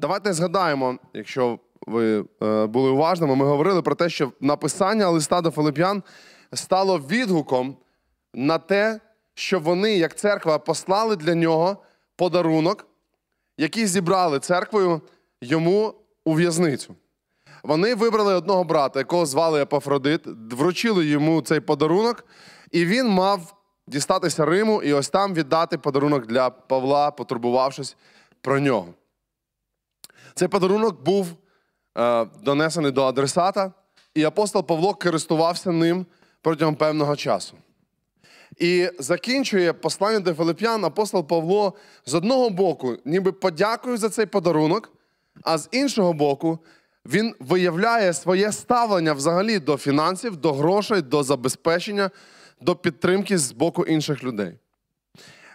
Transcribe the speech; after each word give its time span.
Давайте 0.00 0.32
згадаємо, 0.32 0.98
якщо 1.14 1.58
ви 1.86 2.24
е, 2.42 2.66
були 2.66 2.90
уважними, 2.90 3.36
ми 3.36 3.44
говорили 3.44 3.82
про 3.82 3.94
те, 3.94 4.08
що 4.08 4.32
написання 4.40 5.08
листа 5.08 5.40
до 5.40 5.50
Филип'ян 5.50 6.02
стало 6.52 6.98
відгуком 6.98 7.76
на 8.34 8.58
те, 8.58 9.00
що 9.34 9.60
вони, 9.60 9.96
як 9.96 10.16
церква, 10.16 10.58
послали 10.58 11.16
для 11.16 11.34
нього 11.34 11.76
подарунок, 12.16 12.86
який 13.58 13.86
зібрали 13.86 14.38
церквою 14.38 15.00
йому 15.40 15.94
у 16.24 16.34
в'язницю. 16.34 16.94
Вони 17.62 17.94
вибрали 17.94 18.34
одного 18.34 18.64
брата, 18.64 18.98
якого 18.98 19.26
звали 19.26 19.62
Епафродит, 19.62 20.20
вручили 20.52 21.06
йому 21.06 21.42
цей 21.42 21.60
подарунок, 21.60 22.24
і 22.70 22.84
він 22.84 23.08
мав 23.08 23.54
дістатися 23.86 24.44
Риму 24.44 24.82
і 24.82 24.92
ось 24.92 25.08
там 25.08 25.34
віддати 25.34 25.78
подарунок 25.78 26.26
для 26.26 26.50
Павла, 26.50 27.10
потурбувавшись 27.10 27.96
про 28.40 28.60
нього. 28.60 28.94
Цей 30.34 30.48
подарунок 30.48 31.04
був 31.04 31.26
е, 31.98 32.26
донесений 32.42 32.92
до 32.92 33.04
адресата, 33.04 33.72
і 34.14 34.24
апостол 34.24 34.66
Павло 34.66 34.94
користувався 34.94 35.70
ним 35.70 36.06
протягом 36.42 36.74
певного 36.74 37.16
часу. 37.16 37.56
І 38.58 38.90
закінчує 38.98 39.72
послання 39.72 40.20
до 40.20 40.34
Филип'ян 40.34 40.84
апостол 40.84 41.26
Павло 41.26 41.74
з 42.06 42.14
одного 42.14 42.50
боку, 42.50 42.96
ніби 43.04 43.32
подякує 43.32 43.96
за 43.96 44.08
цей 44.08 44.26
подарунок, 44.26 44.92
а 45.42 45.58
з 45.58 45.68
іншого 45.72 46.12
боку, 46.12 46.58
він 47.06 47.34
виявляє 47.40 48.12
своє 48.12 48.52
ставлення 48.52 49.12
взагалі 49.12 49.58
до 49.58 49.76
фінансів, 49.76 50.36
до 50.36 50.52
грошей, 50.52 51.02
до 51.02 51.22
забезпечення, 51.22 52.10
до 52.60 52.76
підтримки 52.76 53.38
з 53.38 53.52
боку 53.52 53.84
інших 53.84 54.24
людей. 54.24 54.58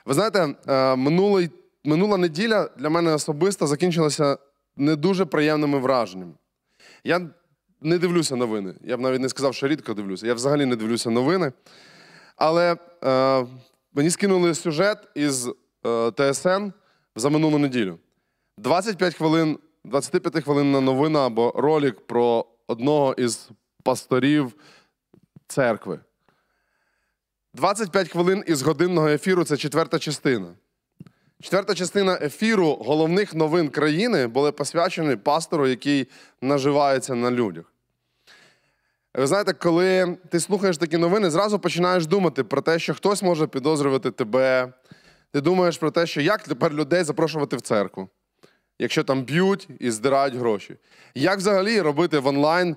Ви 0.06 0.14
знаєте, 0.14 0.56
е, 0.68 0.96
минулий, 0.96 1.50
минула 1.84 2.18
неділя 2.18 2.70
для 2.78 2.90
мене 2.90 3.14
особисто 3.14 3.68
закінчилася 3.68 4.38
не 4.78 4.96
дуже 4.96 5.26
приємними 5.26 5.80
враженнями. 5.80 6.34
Я 7.04 7.30
не 7.82 7.98
дивлюся 7.98 8.36
новини. 8.36 8.76
Я 8.82 8.98
б 8.98 9.00
навіть 9.00 9.22
не 9.22 9.30
сказав, 9.30 9.56
що 9.56 9.68
рідко 9.68 9.94
дивлюся. 9.94 10.28
Я 10.28 10.34
взагалі 10.34 10.66
не 10.66 10.76
дивлюся 10.76 11.10
новини. 11.10 11.52
Але 12.36 12.78
е, 13.04 13.46
мені 13.94 14.10
скинули 14.10 14.56
сюжет 14.56 15.08
із 15.16 15.50
е, 15.86 16.12
ТСН 16.12 16.72
за 17.16 17.30
минулу 17.30 17.58
неділю. 17.58 18.00
25 18.58 19.16
хвилин, 19.16 19.60
25 19.84 20.44
хвилинна 20.44 20.82
новина 20.82 21.26
або 21.26 21.54
ролик 21.56 22.08
про 22.08 22.46
одного 22.68 23.14
із 23.14 23.50
пасторів 23.84 24.54
церкви. 25.48 26.00
25 27.54 28.10
хвилин 28.10 28.44
із 28.48 28.62
годинного 28.62 29.08
ефіру 29.08 29.44
це 29.44 29.58
четверта 29.58 30.00
частина. 30.00 30.54
Четверта 31.46 31.76
частина 31.76 32.20
ефіру 32.22 32.74
головних 32.74 33.36
новин 33.36 33.70
країни 33.70 34.28
були 34.28 34.52
посвячені 34.52 35.16
пастору, 35.16 35.68
який 35.68 36.08
наживається 36.42 37.16
на 37.16 37.32
людях. 37.32 37.66
Ви 39.14 39.28
знаєте, 39.28 39.54
коли 39.54 40.18
ти 40.30 40.40
слухаєш 40.40 40.78
такі 40.78 40.98
новини, 40.98 41.30
зразу 41.30 41.60
починаєш 41.60 42.08
думати 42.08 42.44
про 42.44 42.62
те, 42.62 42.80
що 42.80 42.94
хтось 42.94 43.24
може 43.24 43.48
підозрювати 43.48 44.12
тебе. 44.12 44.74
Ти 45.32 45.42
думаєш 45.42 45.78
про 45.78 45.92
те, 45.92 46.06
що 46.06 46.22
як 46.22 46.44
тепер 46.44 46.74
людей 46.74 47.04
запрошувати 47.04 47.56
в 47.56 47.62
церкву, 47.62 48.10
якщо 48.80 49.04
там 49.04 49.24
б'ють 49.24 49.68
і 49.80 49.92
здирають 49.92 50.36
гроші. 50.36 50.76
Як 51.16 51.38
взагалі 51.38 51.82
робити 51.82 52.20
в 52.20 52.28
онлайн 52.28 52.76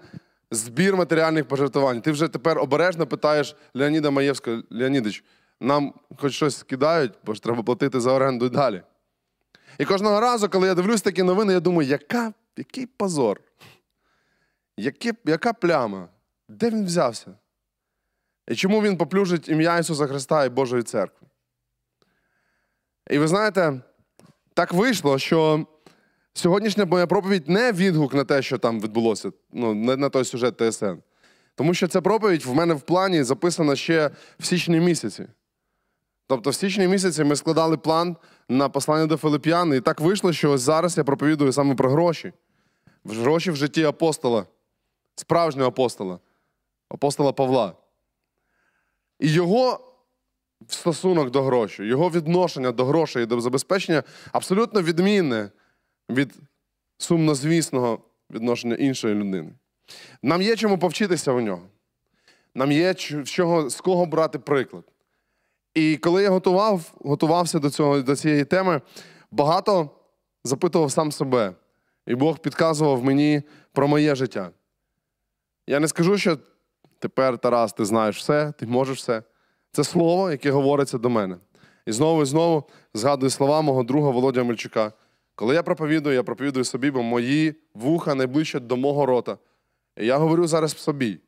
збір 0.50 0.96
матеріальних 0.96 1.48
пожертвувань? 1.48 2.00
Ти 2.00 2.12
вже 2.12 2.28
тепер 2.28 2.58
обережно 2.58 3.06
питаєш 3.06 3.56
Леоніда 3.74 4.10
Маєвського, 4.10 4.62
Леонідич, 4.70 5.24
нам 5.60 5.94
хоч 6.16 6.32
щось 6.32 6.56
скидають, 6.56 7.12
бо 7.24 7.34
ж 7.34 7.42
треба 7.42 7.62
платити 7.62 8.00
за 8.00 8.12
оренду 8.12 8.46
і 8.46 8.48
далі. 8.48 8.82
І 9.78 9.84
кожного 9.84 10.20
разу, 10.20 10.48
коли 10.48 10.68
я 10.68 10.74
дивлюсь 10.74 11.02
такі 11.02 11.22
новини, 11.22 11.52
я 11.52 11.60
думаю, 11.60 11.88
яка, 11.88 12.32
який 12.56 12.86
позор, 12.86 13.40
Яке, 14.76 15.14
яка 15.24 15.52
пляма? 15.52 16.08
Де 16.48 16.70
він 16.70 16.84
взявся? 16.84 17.34
І 18.48 18.54
чому 18.54 18.82
він 18.82 18.96
поплюжить 18.96 19.48
ім'я 19.48 19.78
Ісуса 19.78 20.06
Христа 20.06 20.44
і 20.44 20.48
Божої 20.48 20.82
церкви? 20.82 21.28
І 23.10 23.18
ви 23.18 23.28
знаєте, 23.28 23.80
так 24.54 24.72
вийшло, 24.72 25.18
що 25.18 25.66
сьогоднішня 26.34 26.84
моя 26.84 27.06
проповідь 27.06 27.48
не 27.48 27.72
відгук 27.72 28.14
на 28.14 28.24
те, 28.24 28.42
що 28.42 28.58
там 28.58 28.80
відбулося, 28.80 29.32
ну, 29.52 29.74
не 29.74 29.96
на 29.96 30.08
той 30.08 30.24
сюжет 30.24 30.56
ТСН. 30.56 30.94
Тому 31.54 31.74
що 31.74 31.88
ця 31.88 32.00
проповідь 32.00 32.44
в 32.44 32.54
мене 32.54 32.74
в 32.74 32.80
плані 32.80 33.22
записана 33.22 33.76
ще 33.76 34.10
в 34.38 34.44
січні 34.44 34.80
місяці. 34.80 35.28
Тобто, 36.28 36.50
в 36.50 36.54
січні 36.54 36.88
місяці 36.88 37.24
ми 37.24 37.36
складали 37.36 37.76
план 37.76 38.16
на 38.48 38.68
послання 38.68 39.06
до 39.06 39.16
Филип'ян, 39.16 39.74
і 39.74 39.80
так 39.80 40.00
вийшло, 40.00 40.32
що 40.32 40.50
ось 40.50 40.60
зараз 40.60 40.98
я 40.98 41.04
проповідую 41.04 41.52
саме 41.52 41.74
про 41.74 41.90
гроші. 41.90 42.32
Гроші 43.04 43.50
в 43.50 43.56
житті 43.56 43.84
апостола, 43.84 44.46
справжнього 45.14 45.68
апостола, 45.68 46.18
апостола 46.88 47.32
Павла. 47.32 47.72
І 49.20 49.32
його 49.32 49.94
стосунок 50.68 51.30
до 51.30 51.42
грошей, 51.42 51.86
його 51.86 52.10
відношення 52.10 52.72
до 52.72 52.84
грошей 52.84 53.22
і 53.22 53.26
до 53.26 53.40
забезпечення 53.40 54.02
абсолютно 54.32 54.82
відмінне 54.82 55.50
від 56.10 56.34
сумнозвісного 56.98 58.00
відношення 58.30 58.74
іншої 58.74 59.14
людини. 59.14 59.52
Нам 60.22 60.42
є 60.42 60.56
чому 60.56 60.78
повчитися 60.78 61.32
у 61.32 61.40
нього. 61.40 61.62
Нам 62.54 62.72
є 62.72 62.94
чого, 63.24 63.70
з 63.70 63.80
кого 63.80 64.06
брати 64.06 64.38
приклад. 64.38 64.84
І 65.78 65.96
коли 65.96 66.22
я 66.22 66.30
готував, 66.30 66.92
готувався 67.04 67.58
до 67.58 67.70
цього, 67.70 68.02
до 68.02 68.16
цієї 68.16 68.44
теми, 68.44 68.80
багато 69.30 69.90
запитував 70.44 70.92
сам 70.92 71.12
себе. 71.12 71.54
І 72.06 72.14
Бог 72.14 72.38
підказував 72.38 73.04
мені 73.04 73.42
про 73.72 73.88
моє 73.88 74.14
життя. 74.14 74.50
Я 75.66 75.80
не 75.80 75.88
скажу, 75.88 76.18
що 76.18 76.38
тепер, 76.98 77.38
Тарас, 77.38 77.72
ти 77.72 77.84
знаєш 77.84 78.18
все, 78.18 78.52
ти 78.58 78.66
можеш 78.66 78.98
все. 78.98 79.22
Це 79.72 79.84
слово, 79.84 80.30
яке 80.30 80.50
говориться 80.50 80.98
до 80.98 81.10
мене. 81.10 81.36
І 81.86 81.92
знову 81.92 82.22
і 82.22 82.26
знову 82.26 82.64
згадую 82.94 83.30
слова 83.30 83.60
мого 83.60 83.82
друга 83.82 84.10
Володя 84.10 84.44
Мельчука. 84.44 84.92
Коли 85.34 85.54
я 85.54 85.62
проповідую, 85.62 86.14
я 86.14 86.22
проповідую 86.22 86.64
собі, 86.64 86.90
бо 86.90 87.02
мої 87.02 87.54
вуха 87.74 88.14
найближче 88.14 88.60
до 88.60 88.76
мого 88.76 89.06
рота. 89.06 89.38
І 89.96 90.06
я 90.06 90.16
говорю 90.16 90.46
зараз 90.46 90.78
собі. 90.78 91.20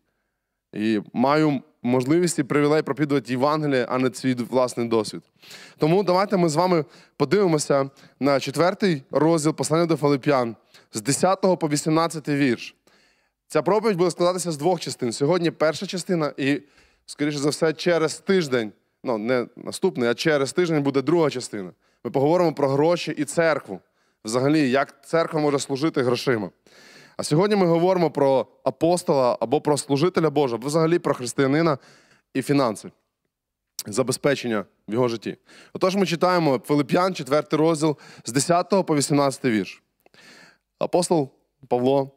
І 0.73 1.01
маю 1.13 1.63
можливість 1.83 2.39
і 2.39 2.43
привілей 2.43 2.83
проповідувати 2.83 3.33
Євангеліє, 3.33 3.87
а 3.89 3.99
не 3.99 4.15
свій 4.15 4.35
власний 4.35 4.89
досвід. 4.89 5.23
Тому 5.79 6.03
давайте 6.03 6.37
ми 6.37 6.49
з 6.49 6.57
вами 6.57 6.85
подивимося 7.17 7.91
на 8.21 8.41
четвертий 8.41 9.03
розділ 9.11 9.55
послання 9.55 9.87
до 9.87 9.97
Филип'ян 9.97 10.57
з 10.93 11.03
10 11.03 11.41
по 11.41 11.69
18 11.69 12.29
вірш. 12.29 12.75
Ця 13.47 13.63
проповідь 13.63 13.97
буде 13.97 14.11
складатися 14.11 14.53
з 14.53 14.57
двох 14.57 14.81
частин. 14.81 15.13
Сьогодні 15.13 15.51
перша 15.51 15.87
частина, 15.87 16.33
і, 16.37 16.63
скоріше 17.07 17.39
за 17.39 17.49
все, 17.49 17.73
через 17.73 18.19
тиждень, 18.19 18.73
ну 19.05 19.19
не 19.19 19.47
наступний, 19.57 20.09
а 20.09 20.15
через 20.15 20.53
тиждень 20.53 20.83
буде 20.83 21.03
друга 21.03 21.31
частина. 21.31 21.71
Ми 22.05 22.11
поговоримо 22.11 22.55
про 22.55 22.69
гроші 22.69 23.15
і 23.17 23.25
церкву. 23.25 23.81
Взагалі, 24.25 24.71
як 24.71 25.07
церква 25.07 25.41
може 25.41 25.59
служити 25.59 26.03
грошима. 26.03 26.51
А 27.21 27.23
сьогодні 27.23 27.57
ми 27.57 27.67
говоримо 27.67 28.11
про 28.11 28.47
апостола 28.65 29.37
або 29.41 29.61
про 29.61 29.77
служителя 29.77 30.31
Божого, 30.31 30.67
взагалі 30.67 30.99
про 30.99 31.15
християнина 31.15 31.79
і 32.35 32.43
фінанси, 32.43 32.91
забезпечення 33.87 34.65
в 34.89 34.93
його 34.93 35.09
житті. 35.09 35.37
Отож, 35.73 35.97
ми 35.97 36.07
читаємо 36.07 36.61
Филип'ян, 36.65 37.15
4 37.15 37.43
розділ 37.53 37.97
з 38.25 38.33
10 38.33 38.87
по 38.87 38.97
18 38.97 39.45
вірш. 39.45 39.83
Апостол 40.79 41.31
Павло 41.69 42.11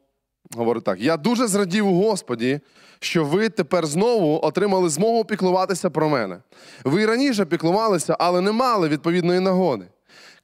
говорить 0.54 0.84
так: 0.84 1.00
Я 1.00 1.16
дуже 1.16 1.46
зрадів 1.46 1.88
у 1.88 2.02
Господі, 2.02 2.60
що 3.00 3.24
ви 3.24 3.48
тепер 3.48 3.86
знову 3.86 4.40
отримали 4.42 4.88
змогу 4.88 5.24
піклуватися 5.24 5.90
про 5.90 6.08
мене. 6.08 6.38
Ви 6.84 7.02
і 7.02 7.06
раніше 7.06 7.44
піклувалися, 7.44 8.16
але 8.18 8.40
не 8.40 8.52
мали 8.52 8.88
відповідної 8.88 9.40
нагоди. 9.40 9.86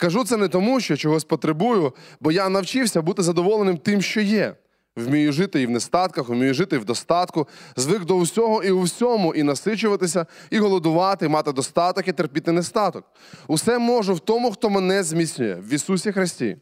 Кажу 0.00 0.24
це 0.24 0.36
не 0.36 0.48
тому, 0.48 0.80
що 0.80 0.96
чогось 0.96 1.24
потребую, 1.24 1.92
бо 2.20 2.32
я 2.32 2.48
навчився 2.48 3.02
бути 3.02 3.22
задоволеним 3.22 3.76
тим, 3.76 4.02
що 4.02 4.20
є. 4.20 4.54
Вмію 4.96 5.32
жити 5.32 5.62
і 5.62 5.66
в 5.66 5.70
нестатках, 5.70 6.28
вмію 6.28 6.54
жити 6.54 6.76
і 6.76 6.78
в 6.78 6.84
достатку, 6.84 7.48
звик 7.76 8.04
до 8.04 8.18
всього 8.18 8.62
і 8.62 8.70
у 8.70 8.82
всьому, 8.82 9.34
і 9.34 9.42
насичуватися, 9.42 10.26
і 10.50 10.58
голодувати, 10.58 11.26
і 11.26 11.28
мати 11.28 11.52
достаток, 11.52 12.08
і 12.08 12.12
терпіти 12.12 12.52
нестаток. 12.52 13.04
Усе 13.46 13.78
можу 13.78 14.14
в 14.14 14.20
тому, 14.20 14.52
хто 14.52 14.70
мене 14.70 15.02
зміцнює, 15.02 15.54
в 15.54 15.72
Ісусі 15.72 16.12
Христі. 16.12 16.56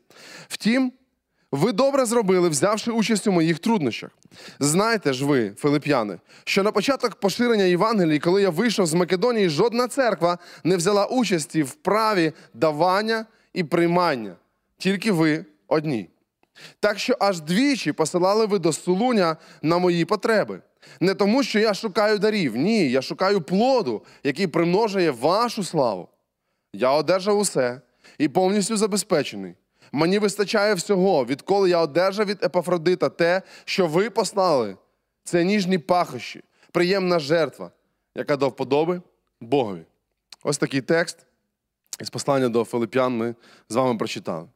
Втім, 0.49 0.93
ви 1.53 1.73
добре 1.73 2.05
зробили, 2.05 2.49
взявши 2.49 2.91
участь 2.91 3.27
у 3.27 3.33
моїх 3.33 3.59
труднощах. 3.59 4.11
Знайте 4.61 5.13
ж 5.13 5.25
ви, 5.25 5.53
филип'яни, 5.57 6.19
що 6.45 6.63
на 6.63 6.73
початок 6.73 7.15
поширення 7.15 7.65
Євангелії, 7.65 8.19
коли 8.19 8.43
я 8.43 8.51
вийшов 8.51 8.87
з 8.87 8.95
Македонії, 8.95 9.49
жодна 9.49 9.89
церква 9.89 10.39
не 10.65 10.77
взяла 10.77 11.07
участі 11.07 11.63
в 11.63 11.75
праві 11.75 12.33
давання 12.55 13.27
і 13.53 13.65
приймання, 13.65 14.37
тільки 14.79 15.13
ви 15.13 15.45
одні. 15.69 16.09
Так 16.81 16.99
що 16.99 17.17
аж 17.21 17.41
двічі 17.41 17.93
посилали 17.93 18.47
ви 18.47 18.59
до 18.59 18.73
Солуня 18.73 19.37
на 19.63 19.79
мої 19.79 20.05
потреби. 20.05 20.61
Не 21.01 21.15
тому, 21.15 21.43
що 21.43 21.59
я 21.59 21.75
шукаю 21.75 22.19
дарів, 22.19 22.57
ні, 22.57 22.91
я 22.91 23.03
шукаю 23.03 23.41
плоду, 23.41 24.03
який 24.25 24.47
примножує 24.47 25.11
вашу 25.11 25.65
славу. 25.65 26.09
Я 26.73 26.91
одержав 26.91 27.39
усе 27.39 27.81
і 28.19 28.29
повністю 28.29 28.77
забезпечений. 28.77 29.55
Мені 29.93 30.19
вистачає 30.19 30.75
всього, 30.75 31.25
відколи 31.25 31.71
я 31.71 31.79
одержав 31.79 32.27
від 32.27 32.45
Епафродита 32.45 33.09
те, 33.09 33.43
що 33.65 33.87
ви 33.87 34.11
послали. 34.11 34.77
Це 35.25 35.45
ніжні 35.45 35.79
пахощі, 35.79 36.43
приємна 36.73 37.19
жертва, 37.19 37.71
яка 38.15 38.37
до 38.37 38.49
вподоби 38.49 39.03
Богові. 39.41 39.83
Ось 40.43 40.59
такий 40.59 40.81
текст 40.81 41.19
із 42.01 42.11
послання 42.11 42.49
до 42.49 42.65
Филип'ян 42.65 43.17
ми 43.17 43.35
з 43.69 43.75
вами 43.75 43.99
прочитали. 43.99 44.47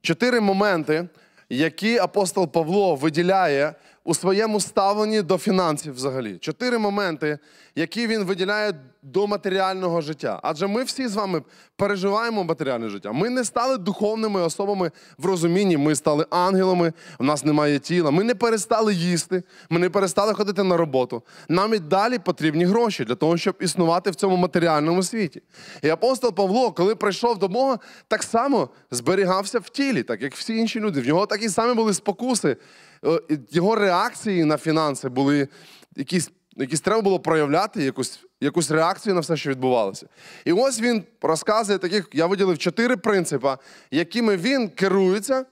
Чотири 0.00 0.40
моменти, 0.40 1.08
які 1.48 1.98
апостол 1.98 2.48
Павло 2.48 2.96
виділяє 2.96 3.74
у 4.04 4.14
своєму 4.14 4.60
ставленні 4.60 5.22
до 5.22 5.38
фінансів 5.38 5.94
взагалі. 5.94 6.38
Чотири 6.38 6.78
моменти, 6.78 7.38
які 7.74 8.06
він 8.06 8.24
виділяє 8.24 8.72
до 9.02 9.26
матеріального 9.26 10.00
життя. 10.00 10.40
Адже 10.42 10.66
ми 10.66 10.84
всі 10.84 11.08
з 11.08 11.14
вами 11.14 11.42
переживаємо 11.76 12.44
матеріальне 12.44 12.88
життя. 12.88 13.12
Ми 13.12 13.30
не 13.30 13.44
стали 13.44 13.78
духовними 13.78 14.40
особами 14.40 14.90
в 15.18 15.26
розумінні, 15.26 15.76
ми 15.76 15.94
стали 15.94 16.26
ангелами, 16.30 16.92
в 17.18 17.24
нас 17.24 17.44
немає 17.44 17.78
тіла. 17.78 18.10
Ми 18.10 18.24
не 18.24 18.34
перестали 18.34 18.94
їсти, 18.94 19.42
ми 19.70 19.78
не 19.78 19.90
перестали 19.90 20.34
ходити 20.34 20.62
на 20.62 20.76
роботу. 20.76 21.22
Нам 21.48 21.74
і 21.74 21.78
далі 21.78 22.18
потрібні 22.18 22.64
гроші 22.64 23.04
для 23.04 23.14
того, 23.14 23.36
щоб 23.36 23.54
існувати 23.60 24.10
в 24.10 24.14
цьому 24.14 24.36
матеріальному 24.36 25.02
світі. 25.02 25.42
І 25.82 25.88
апостол 25.88 26.34
Павло, 26.34 26.72
коли 26.72 26.94
прийшов 26.94 27.38
до 27.38 27.48
Бога, 27.48 27.78
так 28.08 28.22
само 28.22 28.68
зберігався 28.90 29.58
в 29.58 29.68
тілі, 29.68 30.02
так 30.02 30.22
як 30.22 30.34
всі 30.34 30.56
інші 30.56 30.80
люди. 30.80 31.00
В 31.00 31.06
нього 31.06 31.26
такі 31.26 31.48
самі 31.48 31.74
були 31.74 31.94
спокуси. 31.94 32.56
Е, 33.04 33.38
Його 33.50 33.74
реакції 33.74 34.44
на 34.44 34.56
фінанси 34.56 35.08
були 35.08 35.48
якісь, 35.96 36.30
якісь 36.56 36.80
треба 36.80 37.02
було 37.02 37.20
проявляти, 37.20 37.84
якусь, 37.84 38.20
якусь 38.40 38.70
реакцію 38.70 39.14
на 39.14 39.20
все, 39.20 39.36
що 39.36 39.50
відбувалося. 39.50 40.06
І 40.44 40.52
ось 40.52 40.80
він 40.80 41.04
розказує 41.22 41.78
таких, 41.78 42.08
я 42.12 42.26
виділив 42.26 42.58
чотири 42.58 42.96
принципи, 42.96 43.56
якими 43.90 44.36
він 44.36 44.68
керується, 44.68 45.44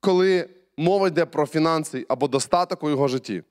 коли 0.00 0.48
мова 0.76 1.08
йде 1.08 1.24
про 1.24 1.46
фінанси 1.46 2.06
або 2.08 2.28
достаток 2.28 2.82
у 2.82 2.90
його 2.90 3.08
житті. 3.08 3.42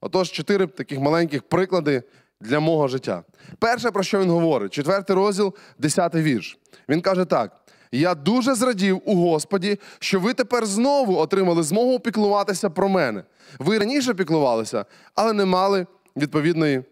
Отож, 0.00 0.30
чотири 0.30 0.66
таких 0.66 1.00
маленьких 1.00 1.42
приклади 1.42 2.02
для 2.40 2.60
мого 2.60 2.88
життя. 2.88 3.24
Перше, 3.58 3.90
про 3.90 4.02
що 4.02 4.20
він 4.20 4.30
говорить, 4.30 4.72
четвертий 4.72 5.16
розділ, 5.16 5.54
десятий 5.78 6.22
вірш. 6.22 6.58
Він 6.88 7.00
каже 7.00 7.24
так. 7.24 7.60
Я 7.92 8.14
дуже 8.14 8.54
зрадів 8.54 9.02
у 9.04 9.14
Господі, 9.14 9.78
що 9.98 10.20
ви 10.20 10.34
тепер 10.34 10.66
знову 10.66 11.16
отримали 11.16 11.62
змогу 11.62 12.00
піклуватися 12.00 12.70
про 12.70 12.88
мене. 12.88 13.24
Ви 13.58 13.78
раніше 13.78 14.14
піклувалися, 14.14 14.84
але 15.14 15.32
не 15.32 15.44
мали 15.44 15.86
відповідної 16.16 16.82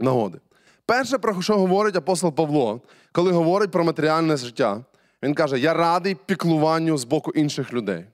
нагоди. 0.00 0.38
Перше, 0.86 1.18
про 1.18 1.42
що 1.42 1.58
говорить 1.58 1.96
апостол 1.96 2.32
Павло, 2.32 2.80
коли 3.12 3.32
говорить 3.32 3.70
про 3.70 3.84
матеріальне 3.84 4.36
життя, 4.36 4.84
він 5.22 5.34
каже: 5.34 5.58
Я 5.58 5.74
радий 5.74 6.14
піклуванню 6.14 6.98
з 6.98 7.04
боку 7.04 7.30
інших 7.30 7.72
людей. 7.72 8.04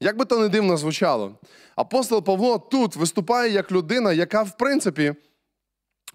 Як 0.00 0.16
би 0.16 0.24
то 0.24 0.38
не 0.38 0.48
дивно 0.48 0.76
звучало, 0.76 1.38
апостол 1.76 2.24
Павло 2.24 2.58
тут 2.58 2.96
виступає 2.96 3.52
як 3.52 3.72
людина, 3.72 4.12
яка, 4.12 4.42
в 4.42 4.56
принципі, 4.56 5.14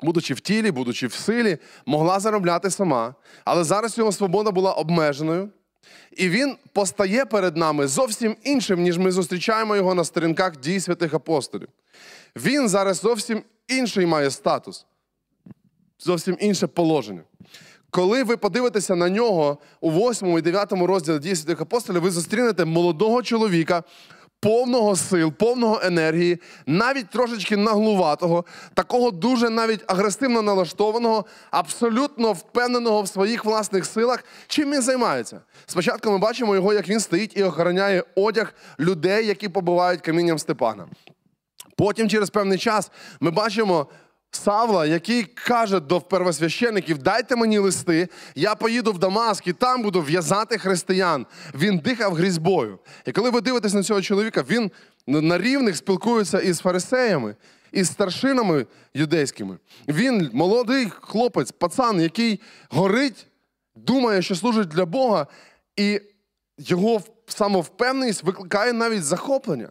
будучи 0.01 0.33
в 0.33 0.39
тілі, 0.39 0.71
будучи 0.71 1.07
в 1.07 1.13
силі, 1.13 1.57
могла 1.85 2.19
заробляти 2.19 2.69
сама, 2.69 3.15
але 3.45 3.63
зараз 3.63 3.97
його 3.97 4.11
свобода 4.11 4.51
була 4.51 4.73
обмеженою. 4.73 5.49
І 6.11 6.29
він 6.29 6.57
постає 6.73 7.25
перед 7.25 7.57
нами 7.57 7.87
зовсім 7.87 8.35
іншим, 8.43 8.81
ніж 8.81 8.97
ми 8.97 9.11
зустрічаємо 9.11 9.75
його 9.75 9.93
на 9.93 10.03
сторінках 10.03 10.57
дій 10.57 10.79
святих 10.79 11.13
апостолів. 11.13 11.67
Він 12.35 12.69
зараз 12.69 12.97
зовсім 12.97 13.43
інший 13.67 14.05
має 14.05 14.31
статус, 14.31 14.85
зовсім 15.99 16.37
інше 16.39 16.67
положення. 16.67 17.21
Коли 17.89 18.23
ви 18.23 18.37
подивитеся 18.37 18.95
на 18.95 19.09
нього 19.09 19.57
у 19.81 19.91
8 19.91 20.37
і 20.37 20.41
9 20.41 20.71
розділі 20.71 21.19
дій 21.19 21.35
святих 21.35 21.61
апостолів, 21.61 22.01
ви 22.01 22.11
зустрінете 22.11 22.65
молодого 22.65 23.23
чоловіка, 23.23 23.83
повного 24.39 24.95
сил, 24.95 25.31
повного 25.31 25.79
енергії, 25.83 26.39
навіть 26.65 27.09
трошечки 27.09 27.57
наглуватого, 27.57 28.45
такого 28.73 29.11
дуже 29.11 29.49
навіть 29.49 29.83
агресивно 29.87 30.41
налаштованого, 30.41 31.25
абсолютно 31.51 32.33
впевненого 32.33 33.01
в 33.01 33.07
своїх 33.07 33.45
власних 33.45 33.85
силах. 33.85 34.23
Чим 34.47 34.71
він 34.71 34.81
займається? 34.81 35.41
Спочатку 35.65 36.11
ми 36.11 36.17
бачимо 36.17 36.55
його, 36.55 36.73
як 36.73 36.89
він 36.89 36.99
стоїть 36.99 37.37
і 37.37 37.43
охороняє 37.43 38.03
одяг 38.15 38.53
людей, 38.79 39.27
які 39.27 39.49
побивають 39.49 40.01
камінням 40.01 40.39
Степана. 40.39 40.87
Потім, 41.75 42.09
через 42.09 42.29
певний 42.29 42.57
час, 42.57 42.91
ми 43.19 43.31
бачимо. 43.31 43.87
Савла, 44.31 44.85
який 44.85 45.23
каже 45.23 45.79
до 45.79 46.01
первосвящеників, 46.01 46.97
дайте 46.97 47.35
мені 47.35 47.57
листи, 47.57 48.09
я 48.35 48.55
поїду 48.55 48.91
в 48.91 48.99
Дамаск 48.99 49.47
і 49.47 49.53
там 49.53 49.81
буду 49.81 50.01
в'язати 50.01 50.57
християн. 50.57 51.25
Він 51.55 51.77
дихав 51.77 52.13
грізьбою. 52.13 52.79
І 53.05 53.11
коли 53.11 53.29
ви 53.29 53.41
дивитесь 53.41 53.73
на 53.73 53.83
цього 53.83 54.01
чоловіка, 54.01 54.43
він 54.49 54.71
на 55.07 55.37
рівних 55.37 55.77
спілкується 55.77 56.39
із 56.39 56.59
фарисеями, 56.59 57.35
із 57.71 57.87
старшинами 57.87 58.65
юдейськими. 58.93 59.57
Він 59.87 60.29
молодий 60.33 60.89
хлопець, 61.01 61.51
пацан, 61.51 62.01
який 62.01 62.41
горить, 62.69 63.27
думає, 63.75 64.21
що 64.21 64.35
служить 64.35 64.67
для 64.67 64.85
Бога, 64.85 65.27
і 65.75 66.01
його 66.57 67.01
самовпевненість 67.27 68.23
викликає 68.23 68.73
навіть 68.73 69.03
захоплення. 69.03 69.69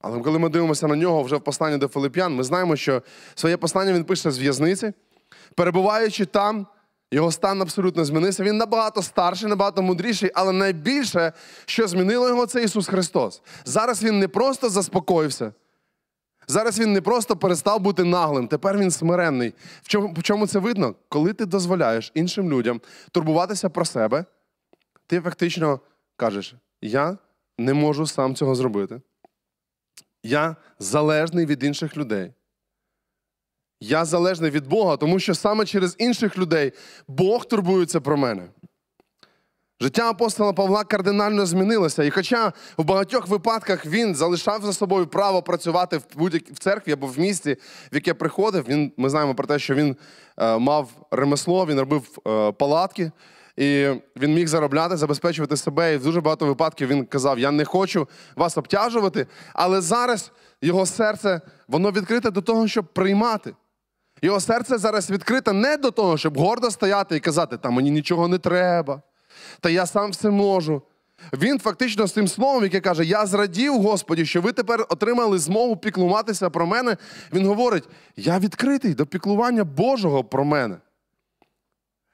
Але 0.00 0.20
коли 0.20 0.38
ми 0.38 0.48
дивимося 0.48 0.86
на 0.86 0.96
нього 0.96 1.22
вже 1.22 1.36
в 1.36 1.40
посланні 1.40 1.78
до 1.78 1.88
Филип'ян, 1.88 2.34
ми 2.34 2.44
знаємо, 2.44 2.76
що 2.76 3.02
своє 3.34 3.56
послання 3.56 3.92
він 3.92 4.04
пише 4.04 4.30
з 4.30 4.38
в'язниці. 4.38 4.92
Перебуваючи 5.54 6.26
там, 6.26 6.66
його 7.10 7.32
стан 7.32 7.62
абсолютно 7.62 8.04
змінився. 8.04 8.44
Він 8.44 8.56
набагато 8.56 9.02
старший, 9.02 9.48
набагато 9.48 9.82
мудріший, 9.82 10.30
але 10.34 10.52
найбільше, 10.52 11.32
що 11.66 11.88
змінило 11.88 12.28
його, 12.28 12.46
це 12.46 12.62
Ісус 12.62 12.88
Христос. 12.88 13.42
Зараз 13.64 14.02
він 14.02 14.18
не 14.18 14.28
просто 14.28 14.68
заспокоївся. 14.68 15.52
Зараз 16.46 16.80
він 16.80 16.92
не 16.92 17.00
просто 17.00 17.36
перестав 17.36 17.80
бути 17.80 18.04
наглим, 18.04 18.48
тепер 18.48 18.78
він 18.78 18.90
смиренний. 18.90 19.54
В 19.82 19.88
чому, 19.88 20.14
в 20.18 20.22
чому 20.22 20.46
це 20.46 20.58
видно? 20.58 20.94
Коли 21.08 21.32
ти 21.32 21.46
дозволяєш 21.46 22.12
іншим 22.14 22.50
людям 22.50 22.80
турбуватися 23.12 23.68
про 23.68 23.84
себе, 23.84 24.24
ти 25.06 25.20
фактично 25.20 25.80
кажеш: 26.16 26.54
я 26.82 27.18
не 27.58 27.74
можу 27.74 28.06
сам 28.06 28.34
цього 28.34 28.54
зробити. 28.54 29.00
Я 30.22 30.56
залежний 30.78 31.46
від 31.46 31.62
інших 31.62 31.96
людей. 31.96 32.32
Я 33.80 34.04
залежний 34.04 34.50
від 34.50 34.66
Бога, 34.66 34.96
тому 34.96 35.18
що 35.18 35.34
саме 35.34 35.66
через 35.66 35.96
інших 35.98 36.38
людей 36.38 36.72
Бог 37.08 37.44
турбується 37.44 38.00
про 38.00 38.16
мене. 38.16 38.48
Життя 39.80 40.10
апостола 40.10 40.52
Павла 40.52 40.84
кардинально 40.84 41.46
змінилося. 41.46 42.04
І 42.04 42.10
хоча 42.10 42.52
в 42.76 42.84
багатьох 42.84 43.28
випадках 43.28 43.86
він 43.86 44.14
залишав 44.14 44.62
за 44.62 44.72
собою 44.72 45.06
право 45.06 45.42
працювати 45.42 45.98
в 45.98 46.04
будь-якій 46.14 46.52
в 46.52 46.58
церкві 46.58 46.92
або 46.92 47.06
в 47.06 47.18
місті, 47.18 47.56
в 47.92 47.94
яке 47.94 48.14
приходив, 48.14 48.64
він, 48.68 48.92
ми 48.96 49.10
знаємо 49.10 49.34
про 49.34 49.46
те, 49.46 49.58
що 49.58 49.74
він 49.74 49.96
е, 50.38 50.58
мав 50.58 50.90
ремесло, 51.10 51.66
він 51.66 51.80
робив 51.80 52.18
е, 52.26 52.52
палатки. 52.52 53.10
І 53.58 53.88
він 54.16 54.34
міг 54.34 54.46
заробляти, 54.46 54.96
забезпечувати 54.96 55.56
себе. 55.56 55.94
І 55.94 55.96
в 55.96 56.02
дуже 56.02 56.20
багато 56.20 56.46
випадків 56.46 56.88
він 56.88 57.04
казав: 57.06 57.38
Я 57.38 57.50
не 57.50 57.64
хочу 57.64 58.08
вас 58.36 58.58
обтяжувати, 58.58 59.26
але 59.52 59.80
зараз 59.80 60.32
його 60.62 60.86
серце 60.86 61.40
воно 61.68 61.90
відкрите 61.90 62.30
до 62.30 62.42
того, 62.42 62.68
щоб 62.68 62.92
приймати. 62.92 63.54
Його 64.22 64.40
серце 64.40 64.78
зараз 64.78 65.10
відкрите 65.10 65.52
не 65.52 65.76
до 65.76 65.90
того, 65.90 66.18
щоб 66.18 66.38
гордо 66.38 66.70
стояти 66.70 67.16
і 67.16 67.20
казати, 67.20 67.56
та 67.56 67.70
мені 67.70 67.90
нічого 67.90 68.28
не 68.28 68.38
треба, 68.38 69.02
та 69.60 69.70
я 69.70 69.86
сам 69.86 70.10
все 70.10 70.30
можу. 70.30 70.82
Він 71.32 71.58
фактично 71.58 72.06
з 72.06 72.12
тим 72.12 72.28
словом, 72.28 72.62
яке 72.62 72.80
каже, 72.80 73.04
я 73.04 73.26
зрадів, 73.26 73.82
Господі, 73.82 74.26
що 74.26 74.40
ви 74.40 74.52
тепер 74.52 74.86
отримали 74.88 75.38
змогу 75.38 75.76
піклуватися 75.76 76.50
про 76.50 76.66
мене. 76.66 76.96
Він 77.32 77.46
говорить: 77.46 77.84
я 78.16 78.38
відкритий 78.38 78.94
до 78.94 79.06
піклування 79.06 79.64
Божого 79.64 80.24
про 80.24 80.44
мене. 80.44 80.76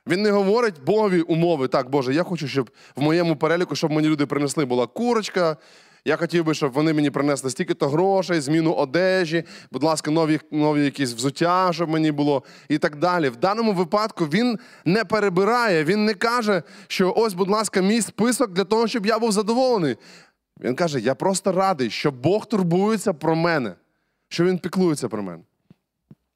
Він 0.06 0.22
не 0.22 0.30
говорить 0.30 0.84
Богові 0.86 1.20
умови. 1.20 1.68
Так, 1.68 1.90
Боже, 1.90 2.14
я 2.14 2.22
хочу, 2.22 2.48
щоб 2.48 2.70
в 2.96 3.02
моєму 3.02 3.36
переліку, 3.36 3.76
щоб 3.76 3.90
мені 3.90 4.08
люди 4.08 4.26
принесли, 4.26 4.64
була 4.64 4.86
курочка. 4.86 5.56
Я 6.06 6.16
хотів 6.16 6.44
би, 6.44 6.54
щоб 6.54 6.72
вони 6.72 6.92
мені 6.92 7.10
принесли 7.10 7.50
стільки-то 7.50 7.88
грошей, 7.88 8.40
зміну 8.40 8.72
одежі, 8.72 9.44
будь 9.72 9.82
ласка, 9.82 10.10
нові 10.10 10.40
нові 10.50 10.84
якісь 10.84 11.12
взуття, 11.12 11.70
щоб 11.72 11.88
мені 11.88 12.12
було, 12.12 12.42
і 12.68 12.78
так 12.78 12.96
далі. 12.96 13.28
В 13.28 13.36
даному 13.36 13.72
випадку 13.72 14.24
він 14.24 14.58
не 14.84 15.04
перебирає, 15.04 15.84
він 15.84 16.04
не 16.04 16.14
каже, 16.14 16.62
що 16.86 17.14
ось, 17.16 17.34
будь 17.34 17.48
ласка, 17.48 17.80
мій 17.80 18.00
список 18.00 18.52
для 18.52 18.64
того, 18.64 18.86
щоб 18.88 19.06
я 19.06 19.18
був 19.18 19.32
задоволений. 19.32 19.96
Він 20.60 20.74
каже: 20.74 21.00
я 21.00 21.14
просто 21.14 21.52
радий, 21.52 21.90
що 21.90 22.10
Бог 22.10 22.46
турбується 22.46 23.12
про 23.12 23.36
мене, 23.36 23.74
що 24.28 24.44
Він 24.44 24.58
піклується 24.58 25.08
про 25.08 25.22
мене. 25.22 25.42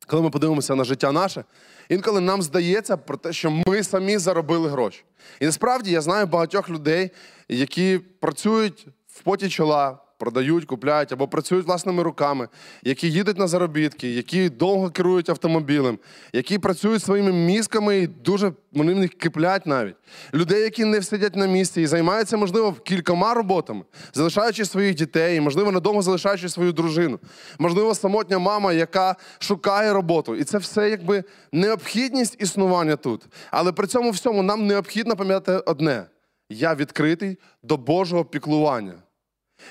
Коли 0.09 0.23
ми 0.23 0.31
подивимося 0.31 0.75
на 0.75 0.85
життя 0.85 1.12
наше, 1.12 1.45
інколи 1.88 2.21
нам 2.21 2.43
здається 2.43 2.97
про 2.97 3.17
те, 3.17 3.33
що 3.33 3.50
ми 3.50 3.83
самі 3.83 4.19
заробили 4.19 4.69
гроші. 4.69 5.05
І 5.41 5.47
насправді 5.47 5.91
я 5.91 6.00
знаю 6.00 6.27
багатьох 6.27 6.71
людей, 6.71 7.11
які 7.49 7.99
працюють 7.99 8.87
в 9.07 9.23
поті 9.23 9.49
чола, 9.49 9.99
продають, 10.18 10.64
купляють 10.64 11.12
або 11.12 11.28
працюють 11.28 11.66
власними 11.66 12.02
руками, 12.02 12.48
які 12.82 13.10
їдуть 13.10 13.38
на 13.38 13.46
заробітки, 13.46 14.10
які 14.10 14.48
довго 14.48 14.90
керують 14.90 15.28
автомобілем, 15.28 15.98
які 16.32 16.58
працюють 16.58 17.02
своїми 17.02 17.32
мізками 17.32 17.98
і 17.98 18.06
дуже 18.06 18.52
вони 18.72 18.94
в 18.94 18.98
них 18.98 19.14
киплять 19.14 19.66
навіть. 19.66 19.94
Людей, 20.34 20.62
які 20.62 20.84
не 20.84 21.02
сидять 21.02 21.37
на 21.37 21.46
місці 21.46 21.80
і 21.80 21.87
займаються, 21.87 22.37
можливо, 22.37 22.72
кількома 22.72 23.34
роботами, 23.34 23.84
залишаючи 24.14 24.64
своїх 24.64 24.94
дітей, 24.94 25.40
можливо, 25.40 25.72
надовго 25.72 26.02
залишаючи 26.02 26.48
свою 26.48 26.72
дружину. 26.72 27.18
Можливо, 27.58 27.94
самотня 27.94 28.38
мама, 28.38 28.72
яка 28.72 29.16
шукає 29.38 29.92
роботу. 29.92 30.34
І 30.34 30.44
це 30.44 30.58
все 30.58 30.90
якби 30.90 31.25
необхідність 31.52 32.37
існування 32.38 32.96
тут. 32.96 33.26
Але 33.50 33.72
при 33.72 33.87
цьому 33.87 34.10
всьому 34.10 34.42
нам 34.42 34.66
необхідно 34.66 35.16
пам'ятати 35.16 35.70
одне: 35.70 36.04
я 36.50 36.75
відкритий 36.75 37.38
до 37.62 37.76
Божого 37.76 38.25
піклування. 38.25 38.94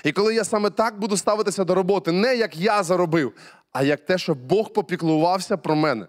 І 0.04 0.12
коли 0.12 0.34
я 0.34 0.44
саме 0.44 0.70
так 0.70 0.98
буду 0.98 1.16
ставитися 1.16 1.64
до 1.64 1.74
роботи, 1.74 2.12
не 2.12 2.36
як 2.36 2.56
я 2.56 2.82
заробив, 2.82 3.32
а 3.72 3.82
як 3.82 4.00
те, 4.00 4.18
що 4.18 4.34
Бог 4.34 4.72
попіклувався 4.72 5.56
про 5.56 5.76
мене, 5.76 6.06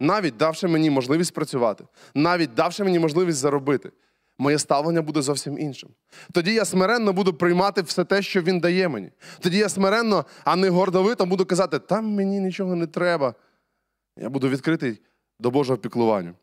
навіть 0.00 0.36
давши 0.36 0.68
мені 0.68 0.90
можливість 0.90 1.34
працювати, 1.34 1.84
навіть 2.14 2.54
давши 2.54 2.84
мені 2.84 2.98
можливість 2.98 3.38
заробити, 3.38 3.90
моє 4.38 4.58
ставлення 4.58 5.02
буде 5.02 5.22
зовсім 5.22 5.58
іншим. 5.58 5.90
Тоді 6.32 6.54
я 6.54 6.64
смиренно 6.64 7.12
буду 7.12 7.34
приймати 7.34 7.82
все 7.82 8.04
те, 8.04 8.22
що 8.22 8.42
він 8.42 8.60
дає 8.60 8.88
мені. 8.88 9.10
Тоді 9.40 9.58
я 9.58 9.68
смиренно, 9.68 10.24
а 10.44 10.56
не 10.56 10.68
гордовито 10.68 11.26
буду 11.26 11.44
казати, 11.44 11.78
там 11.78 12.06
мені 12.06 12.40
нічого 12.40 12.74
не 12.74 12.86
треба. 12.86 13.34
Я 14.16 14.28
буду 14.28 14.48
відкритий 14.48 15.00
до 15.40 15.50
Божого 15.50 15.78
піклування. 15.78 16.34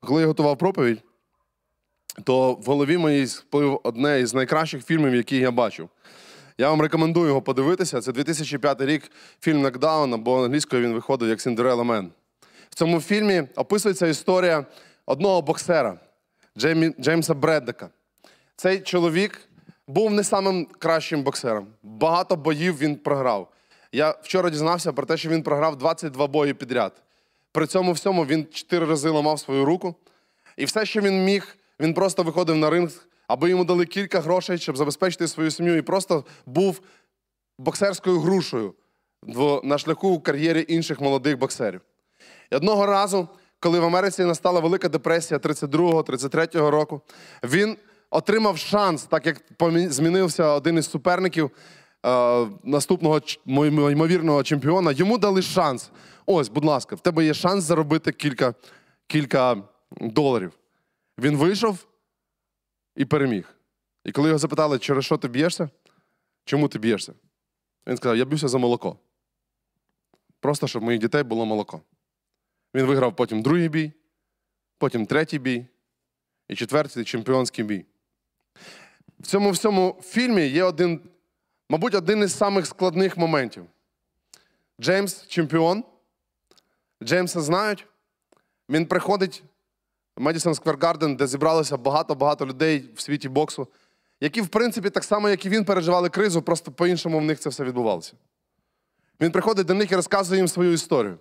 Коли 0.00 0.20
я 0.20 0.26
готував 0.26 0.58
проповідь, 0.58 1.02
то 2.24 2.52
в 2.52 2.64
голові 2.64 2.98
моїй 2.98 3.26
сплив 3.26 3.80
одне 3.82 4.20
із 4.20 4.34
найкращих 4.34 4.84
фільмів, 4.84 5.14
які 5.14 5.36
я 5.36 5.50
бачив. 5.50 5.88
Я 6.58 6.70
вам 6.70 6.80
рекомендую 6.82 7.26
його 7.28 7.42
подивитися. 7.42 8.00
Це 8.00 8.12
2005 8.12 8.80
рік 8.80 9.10
фільм 9.40 9.62
Нокдаун, 9.62 10.14
або 10.14 10.44
англійською 10.44 10.82
він 10.82 10.92
виходив 10.94 11.28
як 11.28 11.40
Сіндерела 11.40 11.84
Мен. 11.84 12.10
В 12.70 12.74
цьому 12.74 13.00
фільмі 13.00 13.42
описується 13.56 14.06
історія 14.06 14.66
одного 15.06 15.42
боксера 15.42 15.98
Джеймі, 16.58 16.94
Джеймса 17.00 17.34
Бреддека. 17.34 17.88
Цей 18.56 18.80
чоловік 18.80 19.40
був 19.88 20.10
не 20.10 20.24
самим 20.24 20.66
кращим 20.78 21.22
боксером. 21.22 21.66
Багато 21.82 22.36
боїв 22.36 22.78
він 22.78 22.96
програв. 22.96 23.48
Я 23.92 24.10
вчора 24.22 24.50
дізнався 24.50 24.92
про 24.92 25.06
те, 25.06 25.16
що 25.16 25.28
він 25.28 25.42
програв 25.42 25.76
22 25.76 26.26
бої 26.26 26.54
підряд. 26.54 26.92
При 27.52 27.66
цьому 27.66 27.92
всьому 27.92 28.26
він 28.26 28.46
чотири 28.52 28.86
рази 28.86 29.08
ламав 29.08 29.40
свою 29.40 29.64
руку. 29.64 29.94
І 30.56 30.64
все, 30.64 30.86
що 30.86 31.00
він 31.00 31.24
міг, 31.24 31.56
він 31.80 31.94
просто 31.94 32.22
виходив 32.22 32.56
на 32.56 32.70
ринг, 32.70 33.06
аби 33.28 33.50
йому 33.50 33.64
дали 33.64 33.86
кілька 33.86 34.20
грошей, 34.20 34.58
щоб 34.58 34.76
забезпечити 34.76 35.28
свою 35.28 35.50
сім'ю, 35.50 35.76
і 35.76 35.82
просто 35.82 36.24
був 36.46 36.80
боксерською 37.58 38.20
грушею 38.20 38.74
на 39.62 39.78
шляху 39.78 40.14
в 40.14 40.22
кар'єрі 40.22 40.64
інших 40.68 41.00
молодих 41.00 41.38
боксерів. 41.38 41.80
І 42.50 42.56
одного 42.56 42.86
разу, 42.86 43.28
коли 43.60 43.80
в 43.80 43.84
Америці 43.84 44.24
настала 44.24 44.60
Велика 44.60 44.88
депресія 44.88 45.40
32-33 45.40 46.68
року, 46.70 47.00
він 47.44 47.76
отримав 48.10 48.58
шанс, 48.58 49.02
так 49.04 49.26
як 49.26 49.36
змінився 49.90 50.48
один 50.48 50.78
із 50.78 50.90
суперників 50.90 51.50
е, 52.06 52.46
наступного 52.64 53.20
ймовірного 53.46 54.42
чемпіона. 54.42 54.92
Йому 54.92 55.18
дали 55.18 55.42
шанс. 55.42 55.90
Ось, 56.26 56.48
будь 56.48 56.64
ласка, 56.64 56.96
в 56.96 57.00
тебе 57.00 57.24
є 57.24 57.34
шанс 57.34 57.64
заробити 57.64 58.12
кілька, 58.12 58.54
кілька 59.06 59.56
доларів. 60.00 60.52
Він 61.18 61.36
вийшов 61.36 61.86
і 62.96 63.04
переміг. 63.04 63.54
І 64.04 64.12
коли 64.12 64.28
його 64.28 64.38
запитали, 64.38 64.78
через 64.78 65.04
що 65.04 65.16
ти 65.16 65.28
б'єшся, 65.28 65.70
чому 66.44 66.68
ти 66.68 66.78
б'єшся? 66.78 67.14
Він 67.86 67.96
сказав: 67.96 68.16
я 68.16 68.24
б'юся 68.24 68.48
за 68.48 68.58
молоко. 68.58 68.98
Просто 70.40 70.66
щоб 70.66 70.82
моїх 70.82 71.00
дітей 71.00 71.22
було 71.22 71.46
молоко. 71.46 71.80
Він 72.74 72.86
виграв 72.86 73.16
потім 73.16 73.42
другий 73.42 73.68
бій, 73.68 73.92
потім 74.78 75.06
третій 75.06 75.38
бій 75.38 75.66
і 76.48 76.56
четвертий 76.56 77.04
чемпіонський 77.04 77.64
бій. 77.64 77.84
В 79.20 79.26
цьому 79.26 79.50
всьому 79.50 80.00
фільмі 80.02 80.46
є 80.46 80.64
один, 80.64 81.00
мабуть, 81.68 81.94
один 81.94 82.18
із 82.18 82.36
самих 82.36 82.66
складних 82.66 83.16
моментів. 83.16 83.66
Джеймс 84.80 85.26
чемпіон. 85.26 85.84
Джеймса 87.02 87.40
знають. 87.40 87.86
Він 88.68 88.86
приходить 88.86 89.42
Медісон 90.16 90.54
Сквер 90.54 90.78
Гарден, 90.80 91.16
де 91.16 91.26
зібралося 91.26 91.76
багато-багато 91.76 92.46
людей 92.46 92.90
в 92.94 93.00
світі 93.00 93.28
боксу, 93.28 93.68
які, 94.20 94.40
в 94.40 94.48
принципі, 94.48 94.90
так 94.90 95.04
само, 95.04 95.28
як 95.28 95.46
і 95.46 95.48
він, 95.48 95.64
переживали 95.64 96.08
кризу, 96.08 96.42
просто 96.42 96.72
по-іншому 96.72 97.18
в 97.18 97.24
них 97.24 97.38
це 97.38 97.48
все 97.48 97.64
відбувалося. 97.64 98.12
Він 99.20 99.32
приходить 99.32 99.66
до 99.66 99.74
них 99.74 99.92
і 99.92 99.96
розказує 99.96 100.38
їм 100.38 100.48
свою 100.48 100.72
історію. 100.72 101.18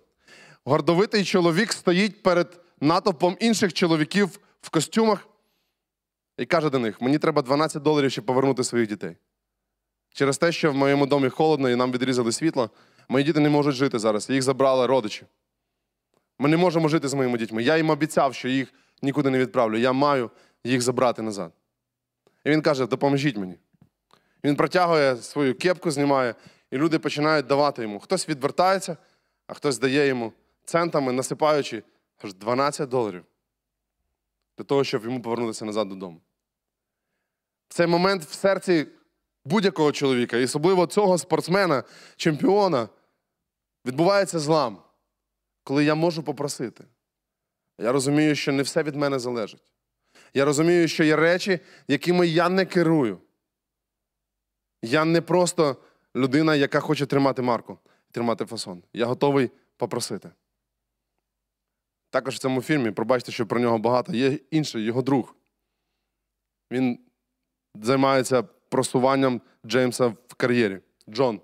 Гордовитий 0.66 1.24
чоловік 1.26 1.74
стоїть 1.74 2.24
перед 2.24 2.60
натовпом 2.82 3.38
інших 3.40 3.74
чоловіків 3.74 4.40
в 4.62 4.70
костюмах 4.70 5.28
і 6.38 6.46
каже 6.46 6.70
до 6.70 6.80
них: 6.80 7.02
мені 7.02 7.18
треба 7.20 7.42
12 7.42 7.84
доларів, 7.84 8.12
щоб 8.12 8.26
повернути 8.26 8.64
своїх 8.64 8.90
дітей. 8.90 9.16
Через 10.14 10.38
те, 10.38 10.52
що 10.52 10.72
в 10.72 10.76
моєму 10.76 11.06
домі 11.06 11.30
холодно 11.30 11.70
і 11.70 11.76
нам 11.76 11.92
відрізали 11.92 12.32
світло, 12.32 12.70
мої 13.10 13.26
діти 13.26 13.40
не 13.40 13.50
можуть 13.50 13.76
жити 13.76 14.00
зараз, 14.00 14.30
їх 14.30 14.42
забрали 14.42 14.88
родичі. 14.88 15.26
Ми 16.40 16.50
не 16.50 16.58
можемо 16.58 16.90
жити 16.90 17.08
з 17.08 17.14
моїми 17.14 17.38
дітьми. 17.38 17.64
Я 17.64 17.78
їм 17.78 17.90
обіцяв, 17.90 18.36
що 18.36 18.48
їх 18.48 18.74
нікуди 19.04 19.30
не 19.30 19.40
відправлю. 19.40 19.78
Я 19.78 19.94
маю 19.94 20.32
їх 20.64 20.82
забрати 20.82 21.22
назад. 21.22 21.52
І 22.44 22.50
він 22.50 22.62
каже: 22.62 22.88
допоможіть 22.88 23.38
мені. 23.38 23.60
Він 24.44 24.56
протягує 24.56 25.18
свою 25.18 25.58
кепку, 25.58 25.92
знімає, 25.92 26.36
і 26.72 26.78
люди 26.78 27.00
починають 27.00 27.48
давати 27.48 27.82
йому. 27.82 28.00
Хтось 28.00 28.30
відвертається, 28.30 28.98
а 29.48 29.54
хтось 29.54 29.80
дає 29.80 30.08
йому 30.08 30.34
центами, 30.66 31.12
насипаючи 31.12 31.84
аж 32.24 32.34
12 32.34 32.90
доларів 32.90 33.24
для 34.58 34.64
того, 34.64 34.84
щоб 34.84 35.04
йому 35.04 35.22
повернутися 35.22 35.66
назад 35.66 35.90
додому. 35.90 36.22
Цей 37.70 37.88
момент 37.88 38.24
в 38.24 38.34
серці 38.34 38.88
будь-якого 39.46 39.92
чоловіка, 39.92 40.38
і 40.38 40.44
особливо 40.44 40.88
цього 40.88 41.18
спортсмена, 41.18 41.84
чемпіона, 42.16 42.90
відбувається 43.86 44.40
злам, 44.40 44.78
коли 45.64 45.86
я 45.86 45.96
можу 45.96 46.24
попросити. 46.24 46.84
Я 47.84 47.92
розумію, 47.92 48.36
що 48.36 48.52
не 48.52 48.64
все 48.64 48.84
від 48.84 48.96
мене 48.96 49.20
залежить. 49.20 49.64
Я 50.34 50.46
розумію, 50.46 50.88
що 50.88 51.04
є 51.04 51.16
речі, 51.16 51.60
якими 51.88 52.28
я 52.28 52.50
не 52.50 52.66
керую. 52.66 53.20
Я 54.82 55.06
не 55.06 55.22
просто 55.22 55.78
людина, 56.16 56.56
яка 56.56 56.80
хоче 56.80 57.06
тримати 57.06 57.42
марку, 57.42 57.80
тримати 58.12 58.46
фасон. 58.46 58.84
Я 58.94 59.06
готовий 59.06 59.52
попросити. 59.78 60.32
Також 62.10 62.36
в 62.36 62.40
цьому 62.40 62.62
фільмі, 62.62 62.92
пробачте, 62.92 63.32
що 63.32 63.48
про 63.48 63.60
нього 63.60 63.78
багато, 63.78 64.14
є 64.14 64.40
інший 64.52 64.84
його 64.84 65.02
друг. 65.02 65.36
Він 66.72 67.00
займається 67.76 68.44
просуванням 68.44 69.42
Джеймса 69.66 70.08
в 70.28 70.34
кар'єрі. 70.38 70.80
Джон. 71.10 71.42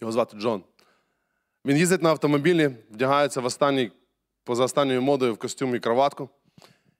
Його 0.00 0.12
звати 0.12 0.36
Джон. 0.36 0.64
Він 1.64 1.76
їздить 1.76 2.02
на 2.02 2.10
автомобілі, 2.10 2.70
вдягається 2.90 3.40
в 3.40 3.44
останній, 3.44 3.92
поза 4.48 4.64
останньою 4.64 5.02
модою 5.02 5.34
в 5.34 5.38
костюм 5.38 5.74
і 5.74 5.78
кроватку. 5.78 6.28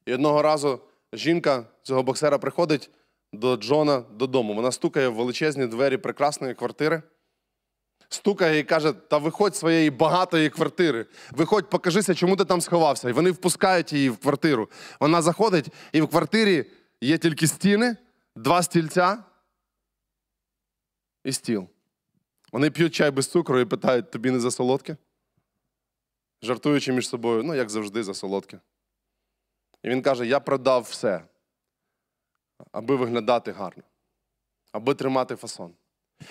І 0.06 0.14
одного 0.14 0.42
разу 0.42 0.80
жінка 1.12 1.64
цього 1.82 2.02
боксера 2.02 2.38
приходить 2.38 2.90
до 3.32 3.56
Джона 3.56 4.00
додому. 4.00 4.54
Вона 4.54 4.72
стукає 4.72 5.08
в 5.08 5.14
величезні 5.14 5.66
двері 5.66 5.96
прекрасної 5.96 6.54
квартири. 6.54 7.02
Стукає 8.08 8.58
і 8.58 8.64
каже: 8.64 8.92
Та 8.92 9.18
виходь 9.18 9.56
з 9.56 9.58
своєї 9.58 9.90
багатої 9.90 10.50
квартири. 10.50 11.06
Виходь, 11.30 11.70
покажися, 11.70 12.14
чому 12.14 12.36
ти 12.36 12.44
там 12.44 12.60
сховався. 12.60 13.08
І 13.08 13.12
вони 13.12 13.30
впускають 13.30 13.92
її 13.92 14.10
в 14.10 14.16
квартиру. 14.16 14.68
Вона 15.00 15.22
заходить, 15.22 15.68
і 15.92 16.00
в 16.00 16.08
квартирі 16.08 16.64
є 17.00 17.18
тільки 17.18 17.46
стіни, 17.46 17.96
два 18.36 18.62
стільця 18.62 19.24
і 21.24 21.32
стіл. 21.32 21.68
Вони 22.52 22.70
п'ють 22.70 22.94
чай 22.94 23.10
без 23.10 23.26
цукру 23.30 23.60
і 23.60 23.64
питають, 23.64 24.10
тобі 24.10 24.30
не 24.30 24.40
за 24.40 24.50
солодке? 24.50 24.96
Жартуючи 26.42 26.92
між 26.92 27.08
собою, 27.08 27.42
ну, 27.42 27.54
як 27.54 27.70
завжди, 27.70 28.02
за 28.02 28.14
солодке. 28.14 28.60
І 29.82 29.88
він 29.88 30.02
каже: 30.02 30.26
Я 30.26 30.40
продав 30.40 30.82
все, 30.82 31.22
аби 32.72 32.96
виглядати 32.96 33.52
гарно, 33.52 33.82
аби 34.72 34.94
тримати 34.94 35.36
фасон. 35.36 35.74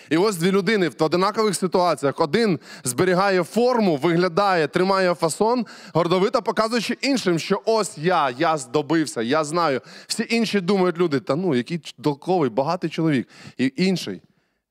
І 0.09 0.17
ось 0.17 0.37
дві 0.37 0.51
людини 0.51 0.89
в 0.89 1.03
одинакових 1.03 1.55
ситуаціях. 1.55 2.19
Один 2.19 2.59
зберігає 2.83 3.43
форму, 3.43 3.95
виглядає, 3.95 4.67
тримає 4.67 5.13
фасон, 5.13 5.65
гордовито 5.93 6.41
показуючи 6.41 6.97
іншим, 7.01 7.39
що 7.39 7.61
ось 7.65 7.97
я, 7.97 8.29
я 8.29 8.57
здобився, 8.57 9.21
я 9.21 9.43
знаю. 9.43 9.81
Всі 10.07 10.27
інші 10.29 10.61
думають 10.61 10.97
люди, 10.97 11.19
та 11.19 11.35
ну, 11.35 11.55
який 11.55 11.77
толковий, 12.03 12.49
багатий 12.49 12.89
чоловік. 12.89 13.27
І 13.57 13.73
інший, 13.75 14.21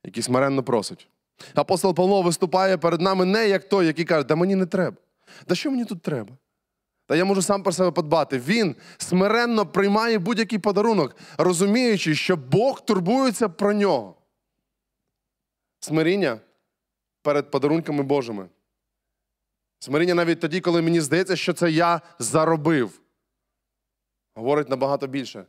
який 0.05 0.23
смиренно 0.23 0.63
просить. 0.63 1.09
Апостол 1.55 1.95
Павло 1.95 2.23
виступає 2.23 2.79
перед 2.79 3.01
нами 3.01 3.25
не 3.25 3.49
як 3.49 3.69
той, 3.69 3.87
який 3.87 4.05
каже, 4.05 4.25
да 4.25 4.37
мені 4.37 4.55
не 4.55 4.67
треба. 4.67 4.97
Да 5.49 5.55
що 5.55 5.71
мені 5.71 5.85
тут 5.85 6.03
треба? 6.03 6.37
Та 7.07 7.17
я 7.17 7.25
можу 7.25 7.43
сам 7.43 7.63
про 7.63 7.73
себе 7.73 7.91
подбати. 7.91 8.39
Він 8.39 8.77
смиренно 8.99 9.67
приймає 9.67 10.19
будь-який 10.19 10.59
подарунок, 10.59 11.17
розуміючи, 11.39 12.15
що 12.15 12.37
Бог 12.37 12.85
турбується 12.85 13.49
про 13.49 13.73
нього. 13.73 14.15
Смиріння 15.81 16.41
перед 17.23 17.51
подарунками 17.51 18.03
Божими. 18.03 18.49
Смиріння 19.79 20.15
навіть 20.15 20.41
тоді, 20.41 20.61
коли 20.61 20.83
мені 20.83 21.01
здається, 21.01 21.37
що 21.37 21.53
це 21.53 21.71
я 21.71 22.01
заробив. 22.19 23.01
Говорить 24.35 24.69
набагато 24.69 25.07
більше 25.07 25.45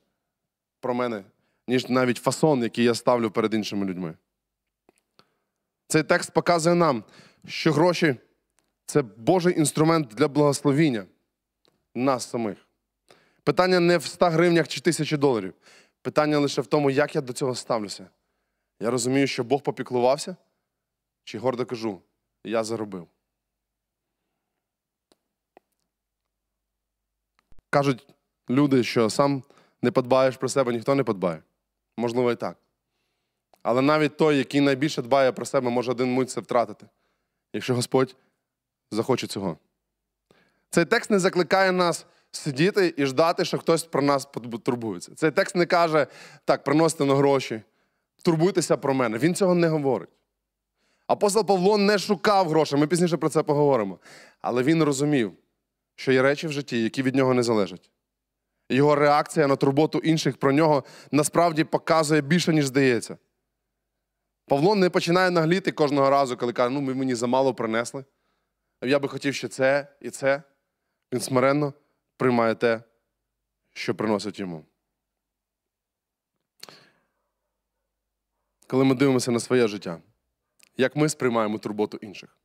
про 0.80 0.94
мене, 0.94 1.24
ніж 1.68 1.90
навіть 1.90 2.18
фасон, 2.18 2.64
який 2.64 2.86
я 2.86 2.96
ставлю 2.96 3.32
перед 3.32 3.54
іншими 3.54 3.86
людьми. 3.86 4.14
Цей 5.88 6.04
текст 6.04 6.34
показує 6.34 6.76
нам, 6.76 7.04
що 7.48 7.74
гроші 7.74 8.16
це 8.88 9.02
Божий 9.02 9.60
інструмент 9.60 10.08
для 10.08 10.28
благословіння 10.28 11.06
нас 11.96 12.30
самих. 12.30 12.58
Питання 13.44 13.80
не 13.80 13.98
в 13.98 14.06
100 14.06 14.30
гривнях 14.30 14.68
чи 14.68 14.82
тисячі 14.82 15.18
доларів. 15.18 15.54
Питання 16.02 16.40
лише 16.40 16.62
в 16.62 16.68
тому, 16.68 16.90
як 16.90 17.16
я 17.16 17.22
до 17.22 17.34
цього 17.34 17.56
ставлюся. 17.56 18.08
Я 18.80 18.92
розумію, 18.92 19.28
що 19.28 19.44
Бог 19.44 19.62
попіклувався, 19.62 20.36
чи 21.24 21.40
гордо 21.40 21.66
кажу, 21.66 22.02
я 22.44 22.64
заробив. 22.64 23.08
Кажуть 27.70 28.08
люди, 28.50 28.84
що 28.84 29.10
сам 29.10 29.44
не 29.82 29.92
подбаєш 29.92 30.38
про 30.38 30.50
себе, 30.50 30.74
ніхто 30.74 30.96
не 30.96 31.04
подбає. 31.04 31.44
Можливо, 31.98 32.32
і 32.32 32.36
так. 32.36 32.58
Але 33.62 33.82
навіть 33.82 34.18
той, 34.18 34.38
який 34.38 34.62
найбільше 34.62 35.02
дбає 35.02 35.32
про 35.32 35.46
себе, 35.46 35.70
може 35.70 35.92
один 35.92 36.14
мить 36.14 36.30
це 36.30 36.42
втратити, 36.42 36.88
якщо 37.54 37.76
Господь 37.76 38.16
захоче 38.92 39.28
цього. 39.28 39.58
Цей 40.70 40.86
текст 40.86 41.12
не 41.12 41.20
закликає 41.20 41.72
нас 41.72 42.06
сидіти 42.32 42.94
і 42.98 43.06
ждати, 43.06 43.46
що 43.46 43.58
хтось 43.58 43.84
про 43.84 44.02
нас 44.02 44.28
турбується. 44.64 45.16
Цей 45.16 45.32
текст 45.32 45.56
не 45.56 45.66
каже, 45.66 46.08
так, 46.46 46.64
приносите 46.64 47.06
на 47.06 47.16
гроші, 47.16 47.62
турбуйтеся 48.24 48.78
про 48.78 48.94
мене. 48.94 49.18
Він 49.18 49.36
цього 49.36 49.56
не 49.56 49.68
говорить. 49.68 50.10
Апостол 51.08 51.46
Павло 51.46 51.78
не 51.78 51.98
шукав 51.98 52.50
грошей, 52.50 52.80
ми 52.80 52.88
пізніше 52.88 53.18
про 53.18 53.30
це 53.30 53.44
поговоримо. 53.44 54.00
Але 54.42 54.64
він 54.64 54.84
розумів, 54.84 55.34
що 55.96 56.12
є 56.12 56.22
речі 56.22 56.48
в 56.48 56.52
житті, 56.52 56.84
які 56.84 57.04
від 57.04 57.16
нього 57.16 57.34
не 57.34 57.44
залежать. 57.44 57.90
Його 58.70 58.96
реакція 58.96 59.48
на 59.48 59.56
турботу 59.56 60.00
інших 60.00 60.38
про 60.38 60.52
нього 60.52 60.84
насправді 61.12 61.64
показує 61.64 62.22
більше, 62.22 62.54
ніж 62.54 62.66
здається. 62.66 63.18
Павло 64.48 64.76
не 64.76 64.90
починає 64.90 65.32
нагліти 65.32 65.72
кожного 65.72 66.10
разу, 66.10 66.38
коли 66.38 66.54
каже, 66.54 66.70
ну 66.70 66.82
ми 66.82 66.94
мені 66.94 67.16
замало 67.16 67.54
принесли. 67.54 68.06
Я 68.82 69.00
би 69.00 69.08
хотів 69.08 69.36
ще 69.36 69.48
це 69.48 69.88
і 70.02 70.10
це. 70.10 70.44
Він 71.14 71.22
смиренно 71.22 71.74
приймає 72.18 72.56
те, 72.56 72.84
що 73.74 73.96
приносить 73.96 74.40
йому. 74.40 74.66
Коли 78.68 78.84
ми 78.84 78.96
дивимося 78.96 79.32
на 79.32 79.40
своє 79.40 79.68
життя, 79.68 80.02
як 80.78 80.96
ми 80.96 81.10
сприймаємо 81.10 81.58
турботу 81.58 81.98
інших? 81.98 82.38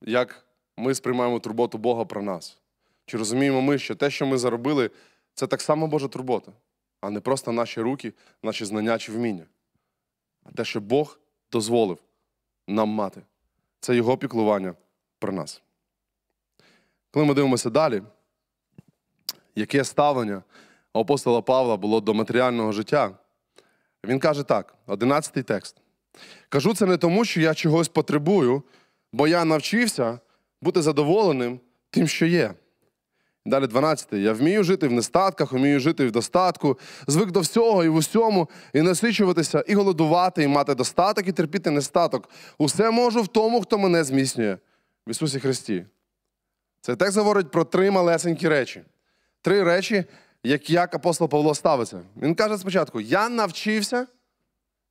Як 0.00 0.46
ми 0.76 0.94
сприймаємо 0.94 1.40
турботу 1.40 1.78
Бога 1.78 2.04
про 2.04 2.22
нас? 2.22 2.58
Чи 3.06 3.18
розуміємо 3.18 3.62
ми, 3.62 3.78
що 3.78 3.94
те, 3.94 4.10
що 4.10 4.26
ми 4.26 4.38
заробили, 4.38 4.90
це 5.34 5.46
так 5.46 5.62
само 5.62 5.86
Божа 5.86 6.08
турбота, 6.08 6.52
а 7.00 7.10
не 7.10 7.20
просто 7.20 7.52
наші 7.52 7.80
руки, 7.80 8.12
наші 8.42 8.64
знання 8.64 8.98
чи 8.98 9.12
вміння? 9.12 9.46
А 10.42 10.52
те, 10.52 10.64
що 10.64 10.80
Бог 10.80 11.18
дозволив 11.52 11.98
нам 12.66 12.88
мати, 12.88 13.22
це 13.80 13.96
Його 13.96 14.16
піклування 14.16 14.74
про 15.18 15.32
нас. 15.32 15.62
Коли 17.10 17.26
ми 17.26 17.34
дивимося 17.34 17.70
далі, 17.70 18.02
яке 19.54 19.84
ставлення 19.84 20.42
апостола 20.92 21.42
Павла 21.42 21.76
було 21.76 22.00
до 22.00 22.14
матеріального 22.14 22.72
життя, 22.72 23.10
він 24.04 24.18
каже 24.18 24.42
так: 24.42 24.74
одинадцятий 24.86 25.42
текст. 25.42 25.76
Кажу 26.48 26.74
це 26.74 26.86
не 26.86 26.96
тому, 26.96 27.24
що 27.24 27.40
я 27.40 27.54
чогось 27.54 27.88
потребую, 27.88 28.62
бо 29.12 29.28
я 29.28 29.44
навчився 29.44 30.18
бути 30.60 30.82
задоволеним 30.82 31.60
тим, 31.90 32.08
що 32.08 32.26
є. 32.26 32.54
Далі 33.48 33.66
12. 33.66 34.12
Я 34.12 34.32
вмію 34.32 34.64
жити 34.64 34.88
в 34.88 34.92
нестатках, 34.92 35.52
вмію 35.52 35.80
жити 35.80 36.06
в 36.06 36.12
достатку, 36.12 36.78
звик 37.06 37.30
до 37.30 37.40
всього 37.40 37.84
і 37.84 37.88
в 37.88 37.94
усьому, 37.94 38.48
і 38.72 38.82
насичуватися, 38.82 39.64
і 39.68 39.74
голодувати, 39.74 40.42
і 40.42 40.48
мати 40.48 40.74
достаток, 40.74 41.28
і 41.28 41.32
терпіти 41.32 41.70
нестаток. 41.70 42.30
Усе 42.58 42.90
можу 42.90 43.22
в 43.22 43.28
тому, 43.28 43.60
хто 43.60 43.78
мене 43.78 44.04
зміцнює 44.04 44.58
в 45.06 45.10
Ісусі 45.10 45.40
Христі. 45.40 45.86
Цей 46.80 46.96
текст 46.96 47.18
говорить 47.18 47.50
про 47.50 47.64
три 47.64 47.90
малесенькі 47.90 48.48
речі. 48.48 48.82
Три 49.42 49.62
речі, 49.62 50.04
як, 50.42 50.70
як 50.70 50.94
апостол 50.94 51.28
Павло 51.28 51.54
ставиться. 51.54 52.00
Він 52.16 52.34
каже 52.34 52.58
спочатку: 52.58 53.00
Я 53.00 53.28
навчився, 53.28 54.06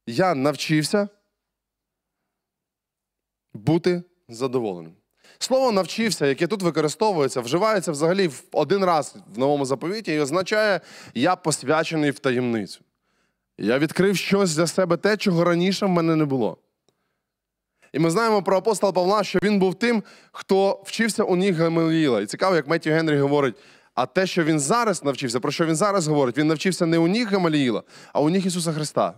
я 0.08 0.36
навчився 0.36 1.08
бути 3.54 4.04
задоволеним. 4.30 4.94
Слово 5.40 5.72
навчився, 5.72 6.26
яке 6.26 6.48
тут 6.48 6.62
використовується, 6.62 7.42
вживається 7.42 7.92
взагалі 7.92 8.30
один 8.52 8.86
раз 8.86 9.16
в 9.36 9.40
новому 9.40 9.66
заповіті 9.66 10.14
і 10.14 10.20
означає 10.20 10.82
я 11.14 11.36
посвячений 11.36 12.12
в 12.12 12.20
таємницю. 12.20 12.80
Я 13.58 13.80
відкрив 13.80 14.18
щось 14.18 14.56
для 14.56 14.68
себе 14.68 14.98
те, 14.98 15.18
чого 15.18 15.44
раніше 15.44 15.86
в 15.86 15.90
мене 15.90 16.16
не 16.16 16.26
було. 16.26 16.58
І 17.94 18.00
ми 18.00 18.12
знаємо 18.12 18.44
про 18.44 18.58
апостола 18.58 18.94
Павла, 18.94 19.24
що 19.24 19.40
він 19.44 19.60
був 19.60 19.76
тим, 19.76 20.04
хто 20.32 20.84
вчився 20.86 21.24
у 21.24 21.36
ніг 21.36 21.58
Гамаліїла. 21.62 22.22
І 22.22 22.26
цікаво, 22.26 22.56
як 22.56 22.68
Меттю 22.68 22.90
Генрі 22.90 23.18
говорить, 23.18 23.56
а 23.94 24.06
те, 24.06 24.28
що 24.28 24.44
він 24.44 24.60
зараз 24.60 25.04
навчився, 25.04 25.40
про 25.40 25.52
що 25.52 25.66
він 25.66 25.76
зараз 25.76 26.08
говорить, 26.08 26.38
він 26.38 26.48
навчився 26.48 26.86
не 26.86 26.98
у 26.98 27.08
ніг 27.08 27.28
Гамаліїла, 27.32 27.84
а 28.14 28.22
у 28.22 28.30
ніг 28.30 28.48
Ісуса 28.48 28.74
Христа. 28.74 29.14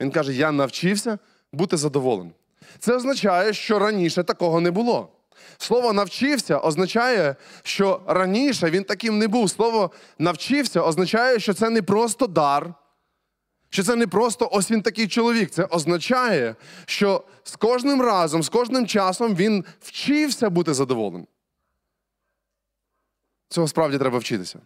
Він 0.00 0.10
каже: 0.10 0.32
Я 0.32 0.52
навчився 0.52 1.18
бути 1.52 1.76
задоволеним. 1.76 2.32
Це 2.78 2.96
означає, 2.96 3.52
що 3.52 3.78
раніше 3.78 4.22
такого 4.22 4.60
не 4.60 4.70
було. 4.70 5.13
Слово 5.58 5.92
навчився 5.92 6.58
означає, 6.58 7.36
що 7.62 8.00
раніше 8.06 8.70
він 8.70 8.84
таким 8.84 9.18
не 9.18 9.28
був. 9.28 9.50
Слово 9.50 9.90
навчився 10.18 10.80
означає, 10.80 11.40
що 11.40 11.54
це 11.54 11.70
не 11.70 11.82
просто 11.82 12.26
дар, 12.26 12.74
що 13.70 13.82
це 13.82 13.96
не 13.96 14.06
просто 14.06 14.48
ось 14.52 14.70
він 14.70 14.82
такий 14.82 15.08
чоловік. 15.08 15.50
Це 15.50 15.64
означає, 15.64 16.54
що 16.86 17.24
з 17.42 17.56
кожним 17.56 18.02
разом, 18.02 18.42
з 18.42 18.48
кожним 18.48 18.86
часом 18.86 19.34
він 19.34 19.64
вчився 19.80 20.50
бути 20.50 20.74
задоволеним. 20.74 21.26
Цього 23.48 23.68
справді 23.68 23.98
треба 23.98 24.18
вчитися. 24.18 24.58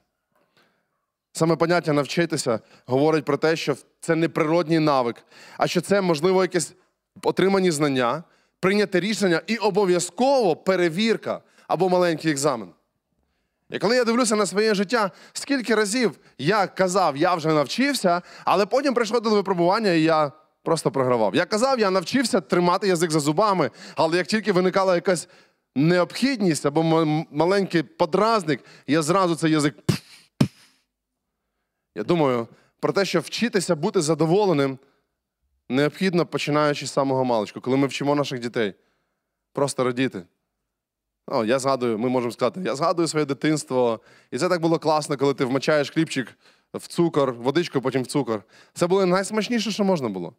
Саме 1.33 1.57
поняття 1.57 1.93
навчитися 1.93 2.61
говорить 2.87 3.25
про 3.25 3.37
те, 3.37 3.57
що 3.57 3.77
це 4.01 4.15
не 4.15 4.29
природній 4.29 4.79
навик, 4.79 5.17
а 5.59 5.67
що 5.67 5.81
це, 5.81 6.01
можливо, 6.01 6.43
якесь 6.43 6.75
отримані 7.23 7.71
знання, 7.71 8.23
прийняти 8.61 9.01
рішення 9.01 9.43
і 9.47 9.57
обов'язково 9.57 10.57
перевірка 10.57 11.41
або 11.67 11.89
маленький 11.89 12.33
екзамен. 12.33 12.69
І 13.71 13.79
коли 13.79 13.97
я 13.97 14.05
дивлюся 14.05 14.37
на 14.37 14.47
своє 14.47 14.75
життя, 14.75 15.11
скільки 15.33 15.75
разів 15.75 16.19
я 16.39 16.67
казав, 16.67 17.17
я 17.17 17.35
вже 17.35 17.49
навчився, 17.49 18.23
але 18.45 18.67
потім 18.67 18.95
приходило 18.95 19.37
випробування, 19.37 19.91
і 19.91 20.03
я 20.03 20.33
просто 20.63 20.91
програвав. 20.91 21.35
Я 21.35 21.45
казав, 21.45 21.81
я 21.81 21.91
навчився 21.91 22.41
тримати 22.41 22.89
язик 22.89 23.11
за 23.11 23.21
зубами, 23.21 23.71
але 23.95 24.17
як 24.17 24.27
тільки 24.27 24.53
виникала 24.53 24.95
якась 24.95 25.29
необхідність 25.77 26.67
або 26.67 27.07
маленький 27.31 27.83
подразник, 27.83 28.61
я 28.87 29.03
зразу 29.03 29.37
цей 29.37 29.53
язик. 29.53 29.75
Я 31.95 32.05
думаю 32.05 32.49
про 32.81 32.93
те, 32.93 33.05
що 33.05 33.21
вчитися 33.21 33.77
бути 33.77 34.01
задоволеним 34.01 34.79
необхідно 35.69 36.27
починаючи 36.27 36.87
з 36.87 36.93
самого 36.93 37.25
маличку, 37.25 37.61
коли 37.61 37.77
ми 37.77 37.87
вчимо 37.87 38.15
наших 38.15 38.41
дітей. 38.41 38.75
Просто 39.53 39.85
радіти. 39.85 40.23
О, 41.27 41.45
Я 41.45 41.59
згадую, 41.59 41.99
ми 41.99 42.09
можемо 42.09 42.33
сказати, 42.33 42.61
я 42.65 42.77
згадую 42.77 43.09
своє 43.09 43.27
дитинство. 43.27 44.01
І 44.31 44.39
це 44.39 44.49
так 44.49 44.61
було 44.61 44.79
класно, 44.79 45.17
коли 45.17 45.35
ти 45.35 45.45
вмочаєш 45.45 45.91
хлібчик 45.91 46.39
в 46.75 46.87
цукор, 46.87 47.33
водичку, 47.33 47.81
потім 47.81 48.03
в 48.03 48.07
цукор. 48.07 48.43
Це 48.73 48.87
було 48.87 49.07
найсмачніше, 49.07 49.71
що 49.71 49.85
можна 49.85 50.09
було. 50.09 50.35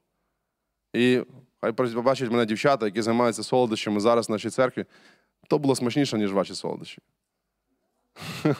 І 0.94 1.22
хай 1.62 1.72
побачать 1.72 2.32
мене 2.32 2.46
дівчата, 2.46 2.86
які 2.86 3.02
займаються 3.02 3.44
солодощами 3.44 4.00
зараз 4.00 4.30
в 4.30 4.32
нашій 4.32 4.50
церкві. 4.50 4.86
То 5.48 5.60
було 5.60 5.76
смачніше, 5.76 6.18
ніж 6.18 6.34
ваші 6.34 6.56
солодощі. 6.56 7.00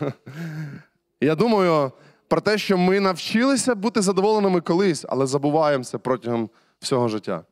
Я 1.22 1.36
думаю 1.36 1.92
про 2.30 2.42
те, 2.42 2.58
що 2.58 2.78
ми 2.78 3.00
навчилися 3.00 3.76
бути 3.76 4.02
задоволеними 4.02 4.62
колись, 4.62 5.06
але 5.10 5.28
забуваємо 5.28 5.84
це 5.84 5.98
протягом 5.98 6.50
всього 6.80 7.08
життя. 7.08 7.44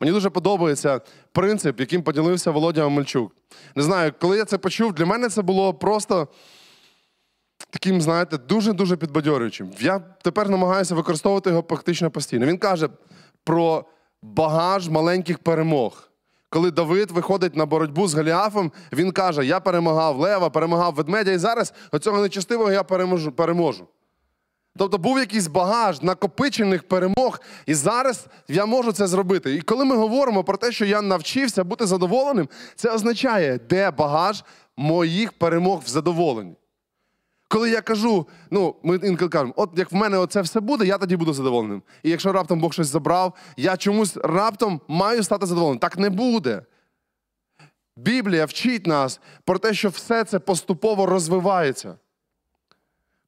Мені 0.00 0.12
дуже 0.12 0.30
подобається 0.30 1.00
принцип, 1.32 1.80
яким 1.80 2.02
поділився 2.02 2.50
Володя 2.50 2.84
Омельчук. 2.84 3.32
Не 3.74 3.82
знаю, 3.82 4.12
коли 4.20 4.36
я 4.36 4.44
це 4.44 4.58
почув, 4.58 4.92
для 4.92 5.06
мене 5.06 5.28
це 5.28 5.42
було 5.42 5.74
просто 5.74 6.28
таким, 7.70 8.00
знаєте, 8.00 8.38
дуже-дуже 8.38 8.96
підбадьорюючим. 8.96 9.70
Я 9.80 9.98
тепер 9.98 10.48
намагаюся 10.48 10.94
використовувати 10.94 11.50
його 11.50 11.62
практично 11.62 12.10
постійно. 12.10 12.46
Він 12.46 12.58
каже 12.58 12.88
про 13.44 13.84
багаж 14.22 14.88
маленьких 14.88 15.38
перемог. 15.38 16.08
Коли 16.48 16.70
Давид 16.70 17.10
виходить 17.10 17.56
на 17.56 17.66
боротьбу 17.66 18.08
з 18.08 18.14
Галіафом, 18.14 18.72
він 18.92 19.12
каже: 19.12 19.46
Я 19.46 19.60
перемагав 19.60 20.18
лева, 20.18 20.50
перемагав 20.50 20.94
ведмедя, 20.94 21.30
і 21.30 21.38
зараз 21.38 21.72
оцього 21.92 22.20
нечестивого 22.22 22.72
я 22.72 22.82
переможу. 22.82 23.86
Тобто 24.76 24.98
був 24.98 25.18
якийсь 25.18 25.46
багаж 25.46 26.02
накопичених 26.02 26.88
перемог, 26.88 27.40
і 27.66 27.74
зараз 27.74 28.26
я 28.48 28.66
можу 28.66 28.92
це 28.92 29.06
зробити. 29.06 29.54
І 29.54 29.60
коли 29.60 29.84
ми 29.84 29.96
говоримо 29.96 30.44
про 30.44 30.56
те, 30.56 30.72
що 30.72 30.84
я 30.84 31.02
навчився 31.02 31.64
бути 31.64 31.86
задоволеним, 31.86 32.48
це 32.74 32.90
означає, 32.90 33.60
де 33.68 33.90
багаж 33.90 34.44
моїх 34.76 35.32
перемог 35.32 35.82
в 35.84 35.88
задоволенні. 35.88 36.56
Коли 37.48 37.70
я 37.70 37.80
кажу, 37.80 38.26
ну, 38.50 38.76
ми 38.82 38.96
інколи 38.96 39.28
кажемо, 39.28 39.52
от 39.56 39.70
як 39.76 39.92
в 39.92 39.94
мене 39.94 40.18
оце 40.18 40.40
все 40.40 40.60
буде, 40.60 40.86
я 40.86 40.98
тоді 40.98 41.16
буду 41.16 41.32
задоволеним. 41.32 41.82
І 42.02 42.10
якщо 42.10 42.32
раптом 42.32 42.60
Бог 42.60 42.72
щось 42.72 42.86
забрав, 42.86 43.34
я 43.56 43.76
чомусь 43.76 44.16
раптом 44.16 44.80
маю 44.88 45.22
стати 45.22 45.46
задоволеним. 45.46 45.78
Так 45.78 45.98
не 45.98 46.10
буде. 46.10 46.62
Біблія 47.96 48.44
вчить 48.44 48.86
нас 48.86 49.20
про 49.44 49.58
те, 49.58 49.74
що 49.74 49.88
все 49.88 50.24
це 50.24 50.38
поступово 50.38 51.06
розвивається. 51.06 51.94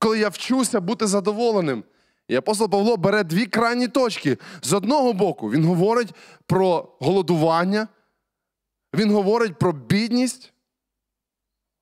Коли 0.05 0.19
я 0.19 0.29
вчуся 0.29 0.81
бути 0.81 1.07
задоволеним, 1.07 1.85
і 2.29 2.37
апостол 2.37 2.71
Павло 2.71 2.97
бере 2.97 3.25
дві 3.25 3.47
крайні 3.47 3.89
точки. 3.89 4.39
З 4.63 4.73
одного 4.73 5.13
боку, 5.13 5.51
він 5.51 5.65
говорить 5.65 6.15
про 6.47 6.97
голодування, 7.01 7.89
він 8.95 9.11
говорить 9.11 9.59
про 9.59 9.73
бідність, 9.73 10.53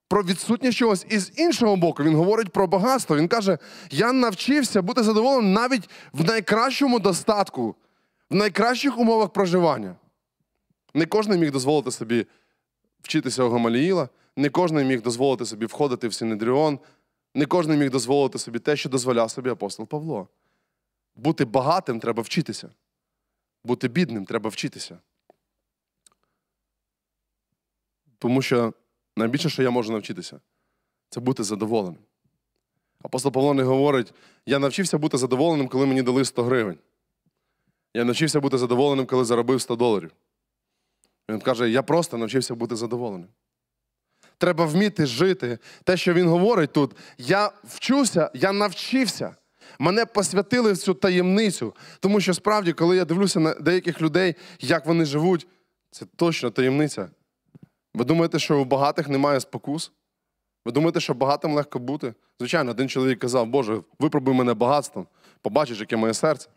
про 0.08 0.22
відсутність 0.22 0.78
чогось. 0.78 1.06
І 1.08 1.18
з 1.18 1.38
іншого 1.38 1.76
боку, 1.76 2.02
він 2.02 2.14
говорить 2.14 2.50
про 2.50 2.66
багатство. 2.66 3.16
Він 3.16 3.28
каже: 3.28 3.58
я 3.90 4.12
навчився 4.12 4.82
бути 4.82 5.02
задоволеним 5.02 5.52
навіть 5.52 5.90
в 6.12 6.24
найкращому 6.24 6.98
достатку, 6.98 7.74
в 8.30 8.34
найкращих 8.34 8.98
умовах 8.98 9.28
проживання. 9.28 9.96
Не 10.94 11.06
кожен 11.06 11.40
міг 11.40 11.50
дозволити 11.50 11.90
собі 11.90 12.26
вчитися 13.02 13.44
у 13.44 13.50
Гамаліїла, 13.50 14.08
не 14.36 14.48
кожен 14.48 14.86
міг 14.86 15.02
дозволити 15.02 15.46
собі 15.46 15.66
входити 15.66 16.08
в 16.08 16.14
Синедріон, 16.14 16.78
не 17.34 17.46
кожен 17.46 17.78
міг 17.78 17.90
дозволити 17.90 18.38
собі 18.38 18.58
те, 18.58 18.76
що 18.76 18.88
дозволяв 18.88 19.30
собі 19.30 19.50
апостол 19.50 19.86
Павло. 19.86 20.28
Бути 21.16 21.44
багатим 21.44 22.00
треба 22.00 22.22
вчитися. 22.22 22.70
Бути 23.64 23.88
бідним 23.88 24.24
треба 24.24 24.50
вчитися. 24.50 24.98
Тому 28.18 28.42
що 28.42 28.74
найбільше, 29.16 29.48
що 29.48 29.62
я 29.62 29.70
можу 29.70 29.92
навчитися, 29.92 30.40
це 31.10 31.20
бути 31.20 31.44
задоволеним. 31.44 32.02
Апостол 33.02 33.32
Павло 33.32 33.54
не 33.54 33.62
говорить: 33.62 34.14
я 34.46 34.58
навчився 34.58 34.98
бути 34.98 35.18
задоволеним, 35.18 35.68
коли 35.68 35.86
мені 35.86 36.02
дали 36.02 36.24
100 36.24 36.42
гривень. 36.42 36.78
Я 37.94 38.04
навчився 38.04 38.40
бути 38.40 38.58
задоволеним, 38.58 39.06
коли 39.06 39.24
заробив 39.24 39.60
100 39.60 39.76
доларів. 39.76 40.10
Він 41.28 41.40
каже, 41.40 41.70
я 41.70 41.82
просто 41.82 42.18
навчився 42.18 42.54
бути 42.54 42.76
задоволеним. 42.76 43.28
Треба 44.42 44.64
вміти 44.64 45.06
жити. 45.06 45.58
Те, 45.84 45.96
що 45.96 46.14
він 46.14 46.28
говорить 46.28 46.72
тут, 46.72 46.96
я 47.18 47.50
вчуся, 47.64 48.30
я 48.34 48.52
навчився. 48.52 49.36
Мене 49.78 50.06
посвятили 50.06 50.72
в 50.72 50.78
цю 50.78 50.94
таємницю. 50.94 51.74
Тому 52.00 52.20
що 52.20 52.34
справді, 52.34 52.72
коли 52.72 52.96
я 52.96 53.04
дивлюся 53.04 53.40
на 53.40 53.54
деяких 53.54 54.02
людей, 54.02 54.34
як 54.60 54.86
вони 54.86 55.04
живуть, 55.04 55.46
це 55.90 56.06
точно 56.16 56.50
таємниця. 56.50 57.08
Ви 57.94 58.04
думаєте, 58.04 58.38
що 58.38 58.60
у 58.60 58.64
багатих 58.64 59.08
немає 59.08 59.40
спокус? 59.40 59.92
Ви 60.64 60.72
думаєте, 60.72 61.00
що 61.00 61.14
багатим 61.14 61.54
легко 61.54 61.78
бути? 61.78 62.14
Звичайно, 62.38 62.70
один 62.70 62.88
чоловік 62.88 63.18
казав, 63.18 63.46
Боже, 63.46 63.80
випробуй 63.98 64.34
мене 64.34 64.54
багатством, 64.54 65.06
побачиш, 65.42 65.80
яке 65.80 65.96
моє 65.96 66.14
серце. 66.14 66.48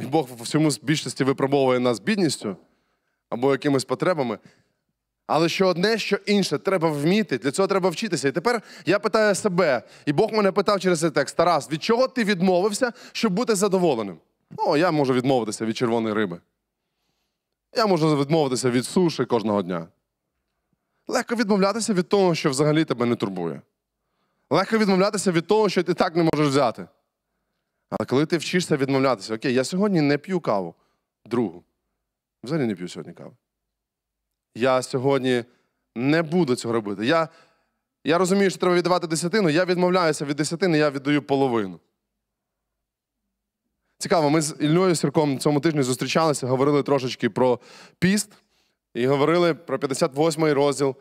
І 0.00 0.06
Бог 0.06 0.28
в 0.38 0.42
всьому 0.42 0.70
більшості 0.82 1.24
випробовує 1.24 1.78
нас 1.78 2.00
бідністю 2.00 2.56
або 3.30 3.52
якимись 3.52 3.84
потребами. 3.84 4.38
Але 5.28 5.48
що 5.48 5.68
одне, 5.68 5.98
що 5.98 6.16
інше, 6.16 6.58
треба 6.58 6.88
вміти, 6.88 7.38
для 7.38 7.50
цього 7.50 7.68
треба 7.68 7.90
вчитися. 7.90 8.28
І 8.28 8.32
тепер 8.32 8.62
я 8.86 8.98
питаю 8.98 9.34
себе, 9.34 9.82
і 10.06 10.12
Бог 10.12 10.32
мене 10.32 10.52
питав 10.52 10.80
через 10.80 11.00
цей 11.00 11.10
текст: 11.10 11.36
Тарас, 11.36 11.72
від 11.72 11.82
чого 11.82 12.08
ти 12.08 12.24
відмовився, 12.24 12.92
щоб 13.12 13.32
бути 13.32 13.54
задоволеним? 13.54 14.18
О, 14.56 14.76
я 14.76 14.90
можу 14.90 15.14
відмовитися 15.14 15.66
від 15.66 15.76
червоної 15.76 16.14
риби. 16.14 16.40
Я 17.76 17.86
можу 17.86 18.16
відмовитися 18.16 18.70
від 18.70 18.84
суші 18.84 19.24
кожного 19.24 19.62
дня. 19.62 19.86
Легко 21.08 21.34
відмовлятися 21.34 21.94
від 21.94 22.08
того, 22.08 22.34
що 22.34 22.50
взагалі 22.50 22.84
тебе 22.84 23.06
не 23.06 23.16
турбує. 23.16 23.62
Легко 24.50 24.78
відмовлятися 24.78 25.32
від 25.32 25.46
того, 25.46 25.68
що 25.68 25.82
ти 25.82 25.94
так 25.94 26.16
не 26.16 26.22
можеш 26.22 26.48
взяти. 26.48 26.86
Але 27.90 28.06
коли 28.06 28.26
ти 28.26 28.36
вчишся 28.38 28.76
відмовлятися, 28.76 29.34
окей, 29.34 29.54
я 29.54 29.64
сьогодні 29.64 30.00
не 30.00 30.18
п'ю 30.18 30.40
каву, 30.40 30.74
другу. 31.24 31.64
Взагалі 32.44 32.66
не 32.66 32.74
п'ю 32.74 32.88
сьогодні 32.88 33.12
каву. 33.12 33.36
Я 34.54 34.82
сьогодні 34.82 35.44
не 35.94 36.22
буду 36.22 36.56
цього 36.56 36.74
робити. 36.74 37.06
Я 37.06 37.28
я 38.04 38.18
розумію, 38.18 38.50
що 38.50 38.58
треба 38.58 38.76
віддавати 38.76 39.06
десятину, 39.06 39.50
я 39.50 39.64
відмовляюся 39.64 40.24
від 40.24 40.36
десятини, 40.36 40.78
я 40.78 40.90
віддаю 40.90 41.22
половину. 41.22 41.80
Цікаво, 43.98 44.30
ми 44.30 44.40
з 44.42 44.56
Ільною 44.60 44.94
Сірком 44.94 45.38
цьому 45.38 45.60
тижні 45.60 45.82
зустрічалися, 45.82 46.46
говорили 46.46 46.82
трошечки 46.82 47.30
про 47.30 47.58
піст 47.98 48.32
і 48.94 49.06
говорили 49.06 49.54
про 49.54 49.78
58-й 49.78 50.52
розділ 50.52 50.96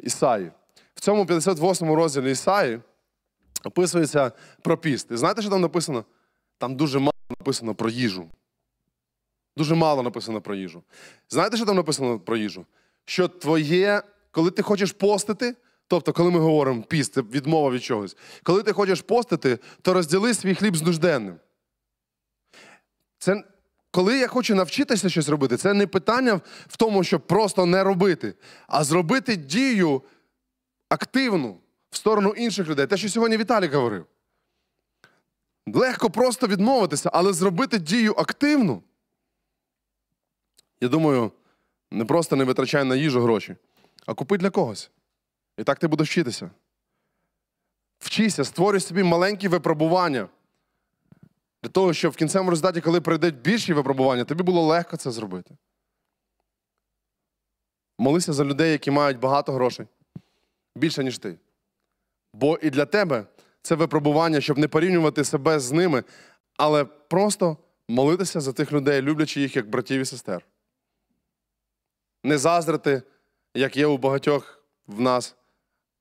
Ісаї. 0.00 0.50
В 0.94 1.00
цьому 1.00 1.24
58-му 1.24 1.94
розділі 1.94 2.30
Ісаї 2.30 2.80
описується 3.64 4.32
про 4.62 4.78
піст. 4.78 5.10
І 5.10 5.16
знаєте, 5.16 5.42
що 5.42 5.50
там 5.50 5.60
написано? 5.60 6.04
Там 6.58 6.76
дуже 6.76 6.98
мало 6.98 7.12
написано 7.30 7.74
про 7.74 7.90
їжу. 7.90 8.28
Дуже 9.56 9.74
мало 9.74 10.02
написано 10.02 10.40
про 10.40 10.54
їжу. 10.54 10.82
Знаєте, 11.28 11.56
що 11.56 11.66
там 11.66 11.76
написано 11.76 12.18
про 12.18 12.36
їжу? 12.36 12.66
Що 13.04 13.28
твоє, 13.28 14.02
коли 14.30 14.50
ти 14.50 14.62
хочеш 14.62 14.92
постити, 14.92 15.56
тобто, 15.86 16.12
коли 16.12 16.30
ми 16.30 16.38
говоримо 16.38 16.82
піст, 16.82 17.16
відмова 17.16 17.70
від 17.70 17.82
чогось, 17.82 18.16
коли 18.42 18.62
ти 18.62 18.72
хочеш 18.72 19.00
постити, 19.00 19.58
то 19.82 19.94
розділи 19.94 20.34
свій 20.34 20.54
хліб 20.54 20.76
з 20.76 20.82
нужденним. 20.82 21.36
Це, 23.18 23.44
коли 23.90 24.18
я 24.18 24.26
хочу 24.26 24.54
навчитися 24.54 25.08
щось 25.08 25.28
робити, 25.28 25.56
це 25.56 25.74
не 25.74 25.86
питання 25.86 26.40
в 26.66 26.76
тому, 26.76 27.04
щоб 27.04 27.26
просто 27.26 27.66
не 27.66 27.84
робити, 27.84 28.34
а 28.66 28.84
зробити 28.84 29.36
дію 29.36 30.02
активну 30.88 31.60
в 31.90 31.96
сторону 31.96 32.30
інших 32.30 32.68
людей. 32.68 32.86
Те, 32.86 32.96
що 32.96 33.08
сьогодні 33.08 33.36
Віталій 33.36 33.68
говорив. 33.68 34.06
Легко 35.66 36.10
просто 36.10 36.46
відмовитися, 36.46 37.10
але 37.12 37.32
зробити 37.32 37.78
дію 37.78 38.12
активну. 38.12 38.82
Я 40.80 40.88
думаю, 40.88 41.32
не 41.92 42.04
просто 42.04 42.36
не 42.36 42.44
витрачай 42.44 42.84
на 42.84 42.96
їжу 42.96 43.22
гроші, 43.22 43.56
а 44.06 44.14
купи 44.14 44.38
для 44.38 44.50
когось. 44.50 44.90
І 45.58 45.64
так 45.64 45.78
ти 45.78 45.86
будеш 45.86 46.10
вчитися. 46.10 46.50
Вчися, 47.98 48.44
створюй 48.44 48.80
собі 48.80 49.02
маленькі 49.02 49.48
випробування. 49.48 50.28
Для 51.62 51.70
того, 51.70 51.92
щоб 51.92 52.12
в 52.12 52.16
кінцевому 52.16 52.50
результаті, 52.50 52.80
коли 52.80 53.00
прийдуть 53.00 53.40
більші 53.40 53.74
випробування, 53.74 54.24
тобі 54.24 54.42
було 54.42 54.62
легко 54.62 54.96
це 54.96 55.10
зробити. 55.10 55.56
Молися 57.98 58.32
за 58.32 58.44
людей, 58.44 58.72
які 58.72 58.90
мають 58.90 59.18
багато 59.18 59.52
грошей. 59.52 59.86
Більше, 60.76 61.04
ніж 61.04 61.18
ти. 61.18 61.38
Бо 62.34 62.58
і 62.62 62.70
для 62.70 62.84
тебе 62.86 63.26
це 63.62 63.74
випробування, 63.74 64.40
щоб 64.40 64.58
не 64.58 64.68
порівнювати 64.68 65.24
себе 65.24 65.60
з 65.60 65.72
ними, 65.72 66.04
але 66.56 66.84
просто 66.84 67.56
молитися 67.88 68.40
за 68.40 68.52
тих 68.52 68.72
людей, 68.72 69.02
люблячи 69.02 69.40
їх 69.40 69.56
як 69.56 69.70
братів 69.70 70.00
і 70.00 70.04
сестер 70.04 70.46
не 72.22 72.38
заздрити, 72.38 73.02
як 73.54 73.76
є 73.76 73.86
у 73.86 73.98
багатьох 73.98 74.64
в 74.86 75.00
нас 75.00 75.36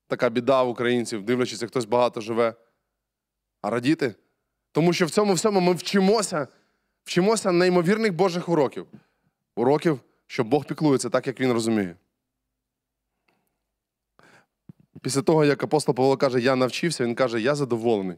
така 0.07 0.29
біда 0.29 0.63
в 0.63 0.69
українців, 0.69 1.23
дивлячись, 1.23 1.61
як 1.61 1.71
хтось 1.71 1.85
багато 1.85 2.21
живе, 2.21 2.53
а 3.61 3.69
радіти. 3.69 4.15
Тому 4.71 4.93
що 4.93 5.05
в 5.05 5.09
цьому 5.09 5.33
всьому 5.33 5.61
ми 5.61 5.73
вчимося, 5.73 6.47
вчимося 7.03 7.51
неймовірних 7.51 8.13
Божих 8.13 8.49
уроків. 8.49 8.87
Уроків, 9.55 9.99
що 10.27 10.43
Бог 10.43 10.65
піклується 10.65 11.09
так, 11.09 11.27
як 11.27 11.39
Він 11.39 11.51
розуміє. 11.51 11.95
Після 15.01 15.21
того, 15.21 15.45
як 15.45 15.63
апостол 15.63 15.95
Павло 15.95 16.17
каже, 16.17 16.39
я 16.39 16.55
навчився, 16.55 17.05
він 17.05 17.15
каже, 17.15 17.41
я 17.41 17.55
задоволений. 17.55 18.17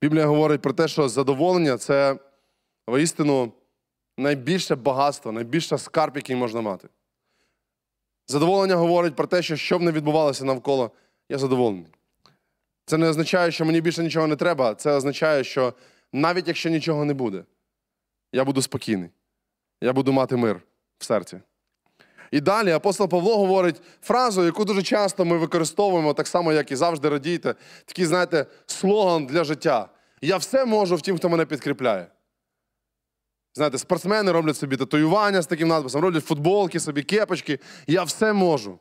Біблія 0.00 0.26
говорить 0.26 0.62
про 0.62 0.72
те, 0.72 0.88
що 0.88 1.08
задоволення 1.08 1.78
це 1.78 2.18
воістину 2.86 3.52
найбільше 4.18 4.76
багатство, 4.76 5.32
найбільше 5.32 5.78
скарб, 5.78 6.16
який 6.16 6.36
можна 6.36 6.60
мати. 6.60 6.88
Задоволення 8.26 8.76
говорить 8.76 9.16
про 9.16 9.26
те, 9.26 9.42
що 9.42 9.56
що 9.56 9.78
б 9.78 9.82
не 9.82 9.92
відбувалося 9.92 10.44
навколо, 10.44 10.90
я 11.28 11.38
задоволений. 11.38 11.86
Це 12.86 12.96
не 12.96 13.08
означає, 13.08 13.52
що 13.52 13.64
мені 13.64 13.80
більше 13.80 14.02
нічого 14.02 14.26
не 14.26 14.36
треба. 14.36 14.74
Це 14.74 14.92
означає, 14.92 15.44
що 15.44 15.74
навіть 16.12 16.48
якщо 16.48 16.70
нічого 16.70 17.04
не 17.04 17.14
буде, 17.14 17.44
я 18.32 18.44
буду 18.44 18.62
спокійний. 18.62 19.10
Я 19.80 19.92
буду 19.92 20.12
мати 20.12 20.36
мир 20.36 20.62
в 20.98 21.04
серці. 21.04 21.40
І 22.30 22.40
далі 22.40 22.70
апостол 22.70 23.08
Павло 23.08 23.36
говорить 23.36 23.80
фразу, 24.02 24.44
яку 24.44 24.64
дуже 24.64 24.82
часто 24.82 25.24
ми 25.24 25.38
використовуємо, 25.38 26.14
так 26.14 26.26
само, 26.26 26.52
як 26.52 26.70
і 26.70 26.76
завжди 26.76 27.08
радійте, 27.08 27.54
такий, 27.84 28.06
знаєте, 28.06 28.46
слоган 28.66 29.26
для 29.26 29.44
життя. 29.44 29.88
Я 30.20 30.36
все 30.36 30.64
можу 30.64 30.96
в 30.96 31.00
тім, 31.00 31.16
хто 31.16 31.28
мене 31.28 31.46
підкріпляє. 31.46 32.06
Знаєте, 33.54 33.78
спортсмени 33.78 34.32
роблять 34.32 34.56
собі 34.56 34.76
татуювання 34.76 35.42
з 35.42 35.46
таким 35.46 35.68
надписом, 35.68 36.02
роблять 36.02 36.24
футболки, 36.24 36.80
собі 36.80 37.02
кепочки. 37.02 37.58
Я 37.86 38.02
все 38.02 38.32
можу. 38.32 38.78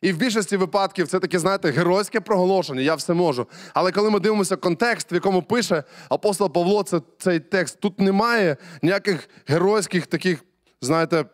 І 0.00 0.12
в 0.12 0.16
більшості 0.16 0.56
випадків 0.56 1.08
це 1.08 1.20
таке, 1.20 1.38
знаєте, 1.38 1.70
геройське 1.70 2.20
проголошення, 2.20 2.80
я 2.80 2.94
все 2.94 3.14
можу. 3.14 3.46
Але 3.74 3.92
коли 3.92 4.10
ми 4.10 4.20
дивимося 4.20 4.56
контекст, 4.56 5.12
в 5.12 5.14
якому 5.14 5.42
пише 5.42 5.84
апостол 6.08 6.52
Павло, 6.52 6.82
це 6.82 7.00
цей 7.18 7.40
текст, 7.40 7.80
тут 7.80 8.00
немає 8.00 8.56
ніяких 8.82 9.28
геройських 9.46 10.06
таких, 10.06 10.44
знаєте, 10.80 11.24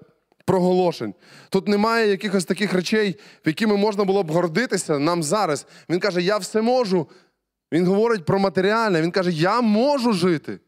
проголошень. 0.44 1.14
Тут 1.50 1.68
немає 1.68 2.10
якихось 2.10 2.44
таких 2.44 2.72
речей, 2.72 3.16
в 3.44 3.48
якими 3.48 3.76
можна 3.76 4.04
було 4.04 4.22
б 4.22 4.30
гордитися 4.30 4.98
нам 4.98 5.22
зараз. 5.22 5.66
Він 5.88 6.00
каже, 6.00 6.22
я 6.22 6.38
все 6.38 6.62
можу. 6.62 7.08
Він 7.72 7.86
говорить 7.86 8.24
про 8.24 8.38
матеріальне. 8.38 9.02
Він 9.02 9.10
каже, 9.10 9.30
я 9.30 9.60
можу 9.60 10.12
жити. 10.12 10.58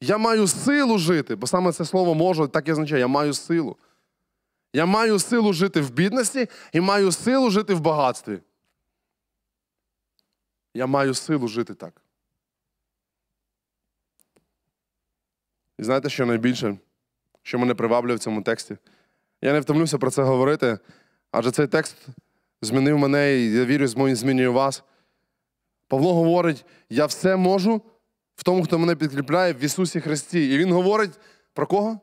Я 0.00 0.18
маю 0.18 0.46
силу 0.46 0.98
жити, 0.98 1.36
бо 1.36 1.46
саме 1.46 1.72
це 1.72 1.84
слово 1.84 2.14
можу 2.14 2.48
так 2.48 2.68
і 2.68 2.72
означає, 2.72 3.00
я 3.00 3.06
маю 3.06 3.34
силу. 3.34 3.76
Я 4.72 4.86
маю 4.86 5.18
силу 5.18 5.52
жити 5.52 5.80
в 5.80 5.90
бідності 5.90 6.48
і 6.72 6.80
маю 6.80 7.12
силу 7.12 7.50
жити 7.50 7.74
в 7.74 7.80
багатстві. 7.80 8.38
Я 10.74 10.86
маю 10.86 11.14
силу 11.14 11.48
жити 11.48 11.74
так. 11.74 12.02
І 15.78 15.84
знаєте, 15.84 16.08
що 16.08 16.26
найбільше, 16.26 16.78
що 17.42 17.58
мене 17.58 17.74
приваблює 17.74 18.16
в 18.16 18.18
цьому 18.18 18.42
тексті? 18.42 18.76
Я 19.40 19.52
не 19.52 19.60
втомлюся 19.60 19.98
про 19.98 20.10
це 20.10 20.22
говорити, 20.22 20.78
адже 21.30 21.50
цей 21.50 21.66
текст 21.66 21.96
змінив 22.62 22.98
мене, 22.98 23.36
і 23.36 23.52
я 23.52 23.64
вірю, 23.64 23.86
змінює 23.88 24.48
вас. 24.48 24.84
Павло 25.88 26.14
говорить: 26.14 26.64
я 26.90 27.06
все 27.06 27.36
можу 27.36 27.82
в 28.36 28.42
тому, 28.42 28.64
хто 28.64 28.78
мене 28.78 28.96
підкріпляє 28.96 29.52
в 29.52 29.64
Ісусі 29.64 30.00
Христі. 30.00 30.54
І 30.54 30.58
Він 30.58 30.72
говорить 30.72 31.12
про 31.54 31.66
кого? 31.66 32.00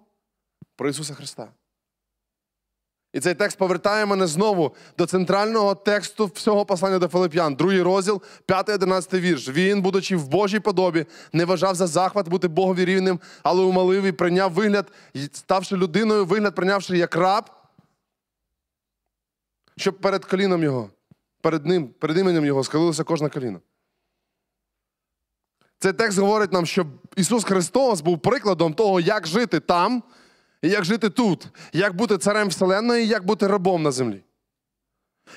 Про 0.75 0.89
Ісуса 0.89 1.13
Христа. 1.13 1.51
І 3.13 3.19
цей 3.19 3.33
текст 3.33 3.57
повертає 3.57 4.05
мене 4.05 4.27
знову 4.27 4.75
до 4.97 5.05
центрального 5.05 5.75
тексту 5.75 6.25
всього 6.25 6.65
послання 6.65 6.99
до 6.99 7.07
Филип'ян, 7.07 7.55
другий 7.55 7.81
розділ, 7.81 8.21
5-11 8.47 9.19
вірш. 9.19 9.49
Він, 9.49 9.81
будучи 9.81 10.15
в 10.15 10.27
Божій 10.27 10.59
подобі, 10.59 11.05
не 11.33 11.45
вважав 11.45 11.75
за 11.75 11.87
захват 11.87 12.29
бути 12.29 12.47
Богові 12.47 12.85
рівним, 12.85 13.19
але 13.43 13.63
умалив 13.63 14.03
і 14.03 14.11
прийняв 14.11 14.51
вигляд, 14.51 14.91
ставши 15.31 15.75
людиною, 15.75 16.25
вигляд 16.25 16.55
прийнявши 16.55 16.97
як 16.97 17.15
раб, 17.15 17.49
щоб 19.77 19.99
перед 19.99 20.25
коліном 20.25 20.63
його, 20.63 20.89
перед 21.41 21.65
ним, 21.65 21.87
перед 21.87 22.17
іменем 22.17 22.45
його 22.45 22.63
схилилося 22.63 23.03
кожне 23.03 23.29
коліно. 23.29 23.59
Цей 25.83 25.93
текст 25.93 26.19
говорить 26.19 26.51
нам, 26.51 26.65
що 26.65 26.85
Ісус 27.15 27.43
Христос 27.43 28.01
був 28.01 28.19
прикладом 28.19 28.73
того, 28.73 28.99
як 28.99 29.27
жити 29.27 29.59
там 29.59 30.03
і 30.61 30.69
як 30.69 30.85
жити 30.85 31.09
тут, 31.09 31.47
як 31.73 31.95
бути 31.95 32.17
царем 32.17 32.47
Вселенної, 32.47 33.05
і 33.05 33.07
як 33.07 33.25
бути 33.25 33.47
рабом 33.47 33.83
на 33.83 33.91
землі. 33.91 34.23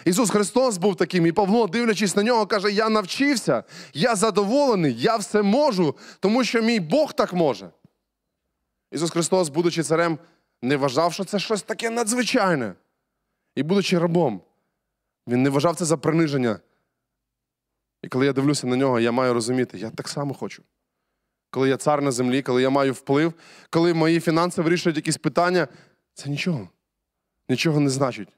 Ісус 0.05 0.31
Христос 0.31 0.79
був 0.79 0.97
таким, 0.97 1.27
і 1.27 1.33
Павло, 1.33 1.67
дивлячись 1.67 2.17
на 2.17 2.23
нього, 2.23 2.47
каже: 2.47 2.73
Я 2.73 2.89
навчився, 2.89 3.65
я 3.95 4.17
задоволений, 4.17 4.95
я 4.99 5.17
все 5.17 5.43
можу, 5.43 5.97
тому 6.21 6.45
що 6.45 6.63
мій 6.63 6.81
Бог 6.81 7.13
так 7.13 7.33
може. 7.33 7.71
Ісус 8.93 9.11
Христос, 9.11 9.49
будучи 9.49 9.83
царем, 9.83 10.19
не 10.63 10.77
вважав, 10.77 11.13
що 11.13 11.25
це 11.25 11.39
щось 11.39 11.63
таке 11.63 11.91
надзвичайне. 11.91 12.75
І 13.55 13.63
будучи 13.63 13.99
рабом, 13.99 14.41
Він 15.29 15.43
не 15.43 15.51
вважав 15.51 15.77
це 15.77 15.85
за 15.85 15.97
приниження. 15.97 16.59
І 18.07 18.09
коли 18.09 18.27
я 18.27 18.33
дивлюся 18.33 18.67
на 18.67 18.77
нього, 18.77 19.01
я 19.01 19.13
маю 19.13 19.35
розуміти, 19.35 19.79
я 19.79 19.91
так 19.91 20.09
само 20.09 20.35
хочу. 20.35 20.63
Коли 21.51 21.69
я 21.69 21.77
цар 21.77 22.03
на 22.03 22.11
землі, 22.11 22.43
коли 22.43 22.63
я 22.63 22.71
маю 22.71 22.93
вплив, 22.93 23.35
коли 23.71 23.95
мої 23.95 24.21
фінанси 24.21 24.63
вирішують 24.63 24.97
якісь 24.97 25.17
питання, 25.17 25.69
це 26.15 26.31
нічого. 26.31 26.69
Нічого 27.49 27.81
не 27.81 27.91
значить. 27.91 28.29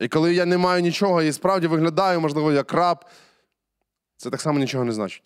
І 0.00 0.08
коли 0.08 0.34
я 0.34 0.46
не 0.46 0.58
маю 0.58 0.82
нічого 0.82 1.22
і 1.22 1.32
справді 1.32 1.66
виглядаю, 1.66 2.20
можливо, 2.20 2.52
як 2.52 2.72
раб, 2.72 3.04
це 4.16 4.30
так 4.30 4.40
само 4.40 4.58
нічого 4.58 4.84
не 4.84 4.92
значить. 4.92 5.22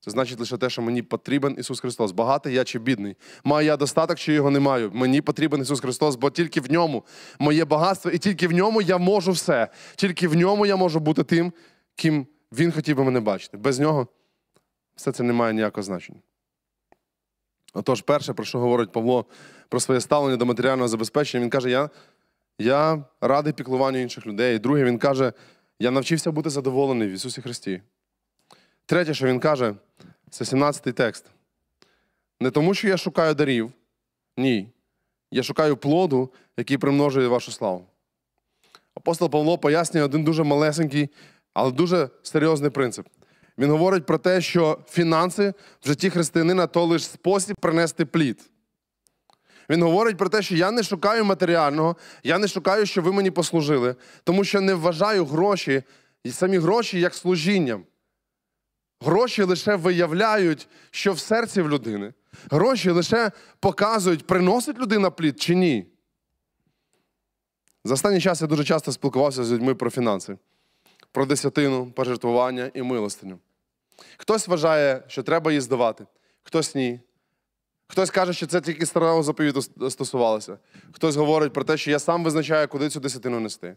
Це 0.00 0.10
значить 0.10 0.40
лише 0.40 0.56
те, 0.56 0.70
що 0.70 0.82
мені 0.82 1.02
потрібен 1.02 1.56
Ісус 1.58 1.80
Христос. 1.80 2.12
Багатий 2.12 2.54
я 2.54 2.64
чи 2.64 2.78
бідний. 2.78 3.16
Маю 3.44 3.66
я 3.66 3.76
достаток, 3.76 4.18
чи 4.18 4.32
його 4.32 4.50
не 4.50 4.60
маю. 4.60 4.90
Мені 4.94 5.20
потрібен 5.20 5.62
Ісус 5.62 5.80
Христос, 5.80 6.16
бо 6.16 6.30
тільки 6.30 6.60
в 6.60 6.72
ньому 6.72 7.04
моє 7.38 7.64
багатство, 7.64 8.10
і 8.10 8.18
тільки 8.18 8.48
в 8.48 8.52
ньому 8.52 8.82
я 8.82 8.98
можу 8.98 9.32
все. 9.32 9.68
Тільки 9.96 10.28
в 10.28 10.34
ньому 10.34 10.66
я 10.66 10.76
можу 10.76 11.00
бути 11.00 11.24
тим, 11.24 11.52
ким 11.96 12.26
Він 12.52 12.72
хотів 12.72 12.96
би 12.96 13.04
мене 13.04 13.20
бачити. 13.20 13.56
Без 13.56 13.78
нього 13.78 14.08
все 14.96 15.12
це 15.12 15.22
не 15.22 15.32
має 15.32 15.54
ніякого 15.54 15.82
значення. 15.82 16.20
Отож, 17.74 18.02
перше, 18.02 18.32
про 18.32 18.44
що 18.44 18.58
говорить 18.58 18.92
Павло 18.92 19.26
про 19.68 19.80
своє 19.80 20.00
ставлення 20.00 20.36
до 20.36 20.46
матеріального 20.46 20.88
забезпечення, 20.88 21.42
він 21.42 21.50
каже: 21.50 21.70
Я 21.70 21.90
я 22.58 23.04
радий 23.20 23.52
піклуванню 23.52 23.98
інших 23.98 24.26
людей. 24.26 24.58
Друге, 24.58 24.84
він 24.84 24.98
каже, 24.98 25.32
я 25.78 25.90
навчився 25.90 26.30
бути 26.30 26.50
задоволений 26.50 27.08
в 27.08 27.10
Ісусі 27.10 27.42
Христі. 27.42 27.82
Третє, 28.86 29.14
що 29.14 29.26
він 29.26 29.40
каже, 29.40 29.74
це 30.30 30.44
17-й 30.44 30.92
текст. 30.92 31.24
Не 32.40 32.50
тому, 32.50 32.74
що 32.74 32.88
я 32.88 32.96
шукаю 32.96 33.34
дарів, 33.34 33.72
ні. 34.36 34.68
Я 35.30 35.42
шукаю 35.42 35.76
плоду, 35.76 36.30
який 36.56 36.78
примножує 36.78 37.28
вашу 37.28 37.52
славу. 37.52 37.86
Апостол 38.94 39.30
Павло 39.30 39.58
пояснює 39.58 40.02
один 40.02 40.24
дуже 40.24 40.42
малесенький, 40.42 41.08
але 41.56 41.72
дуже 41.72 42.10
серйозний 42.22 42.70
принцип. 42.70 43.06
Він 43.58 43.70
говорить 43.70 44.06
про 44.06 44.18
те, 44.18 44.40
що 44.40 44.78
фінанси 44.88 45.54
в 45.80 45.88
житті 45.88 46.10
християнина 46.10 46.66
то 46.66 46.84
лише 46.84 47.04
спосіб 47.04 47.56
принести 47.60 48.04
плід. 48.06 48.50
Він 49.70 49.82
говорить 49.82 50.16
про 50.16 50.28
те, 50.28 50.42
що 50.42 50.54
я 50.54 50.70
не 50.70 50.82
шукаю 50.82 51.24
матеріального, 51.24 51.96
я 52.22 52.38
не 52.38 52.48
шукаю, 52.48 52.86
щоб 52.86 53.04
ви 53.04 53.12
мені 53.12 53.30
послужили, 53.30 53.96
тому 54.24 54.44
що 54.44 54.60
не 54.60 54.74
вважаю 54.74 55.24
гроші 55.24 55.82
і 56.24 56.30
самі 56.30 56.58
гроші 56.58 57.00
як 57.00 57.14
служінням. 57.14 57.84
Гроші 59.00 59.42
лише 59.42 59.76
виявляють, 59.76 60.68
що 60.90 61.12
в 61.12 61.18
серці 61.18 61.62
в 61.62 61.70
людини. 61.70 62.12
Гроші 62.50 62.90
лише 62.90 63.30
показують, 63.60 64.26
приносить 64.26 64.78
людина 64.78 65.10
плід 65.10 65.40
чи 65.40 65.54
ні. 65.54 65.86
За 67.84 67.94
останній 67.94 68.20
час 68.20 68.40
я 68.40 68.46
дуже 68.46 68.64
часто 68.64 68.92
спілкувався 68.92 69.44
з 69.44 69.52
людьми 69.52 69.74
про 69.74 69.90
фінанси, 69.90 70.38
про 71.16 71.26
десятину, 71.26 71.90
пожертвування 71.90 72.70
і 72.74 72.82
милостиню. 72.82 73.38
Хтось 74.16 74.48
вважає, 74.48 75.02
що 75.06 75.22
треба 75.22 75.50
її 75.50 75.60
здавати, 75.60 76.06
хтось 76.42 76.74
ні. 76.74 77.00
Хтось 77.88 78.10
каже, 78.10 78.32
що 78.32 78.46
це 78.46 78.60
тільки 78.60 78.86
старого 78.86 79.22
заповіту 79.22 79.62
стосувалося. 79.90 80.58
Хтось 80.92 81.16
говорить 81.16 81.52
про 81.52 81.64
те, 81.64 81.76
що 81.76 81.90
я 81.90 81.98
сам 81.98 82.24
визначаю, 82.24 82.68
куди 82.68 82.88
цю 82.88 83.00
десятину 83.00 83.40
нести. 83.40 83.76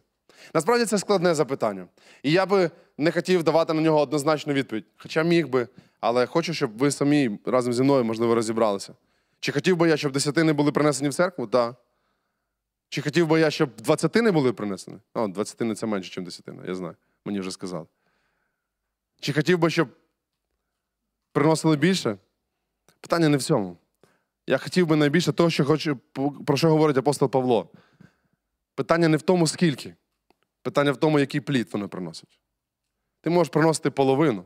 Насправді 0.54 0.86
це 0.86 0.98
складне 0.98 1.36
запитання. 1.36 1.88
І 2.24 2.32
я 2.32 2.46
би 2.46 2.72
не 2.98 3.12
хотів 3.12 3.44
давати 3.44 3.74
на 3.74 3.82
нього 3.82 4.00
однозначну 4.00 4.54
відповідь. 4.54 4.86
Хоча 4.98 5.24
міг 5.24 5.48
би, 5.48 5.68
але 6.00 6.26
хочу, 6.26 6.54
щоб 6.54 6.78
ви 6.78 6.92
самі 6.92 7.40
разом 7.46 7.74
зі 7.74 7.84
мною, 7.84 8.04
можливо, 8.04 8.36
розібралися. 8.36 8.94
Чи 9.40 9.52
хотів 9.52 9.78
би 9.78 9.90
я, 9.90 9.98
щоб 9.98 10.12
десятини 10.12 10.54
були 10.54 10.72
принесені 10.72 11.10
в 11.10 11.14
церкву? 11.14 11.48
Так. 11.48 11.76
Чи 12.90 13.02
хотів 13.02 13.28
би 13.28 13.40
я, 13.40 13.52
щоб 13.52 13.70
двадцятини 13.76 14.32
були 14.32 14.54
принесені? 14.54 14.98
О, 15.14 15.28
двадцятини 15.28 15.76
це 15.76 15.86
менше, 15.86 16.22
ніж 16.22 16.26
десятина, 16.26 16.64
я 16.68 16.76
знаю. 16.76 16.96
Мені 17.30 17.40
вже 17.40 17.52
сказали. 17.52 17.86
Чи 19.22 19.34
хотів 19.34 19.60
би, 19.60 19.70
щоб 19.70 19.90
приносили 21.32 21.76
більше? 21.76 22.18
Питання 23.02 23.30
не 23.30 23.38
в 23.38 23.44
цьому. 23.44 23.78
Я 24.48 24.58
хотів 24.58 24.88
би 24.88 24.96
найбільше 24.96 25.34
того, 25.34 25.50
що 25.50 25.66
хочу, 25.66 25.98
про 26.46 26.58
що 26.58 26.70
говорить 26.70 26.98
апостол 26.98 27.30
Павло. 27.30 27.70
Питання 28.76 29.08
не 29.08 29.18
в 29.18 29.22
тому, 29.22 29.48
скільки. 29.48 29.96
Питання 30.62 30.92
в 30.92 30.98
тому, 30.98 31.20
який 31.20 31.42
плід 31.42 31.70
вони 31.74 31.88
приносять. 31.88 32.40
Ти 33.22 33.30
можеш 33.30 33.54
приносити 33.54 33.92
половину. 33.92 34.46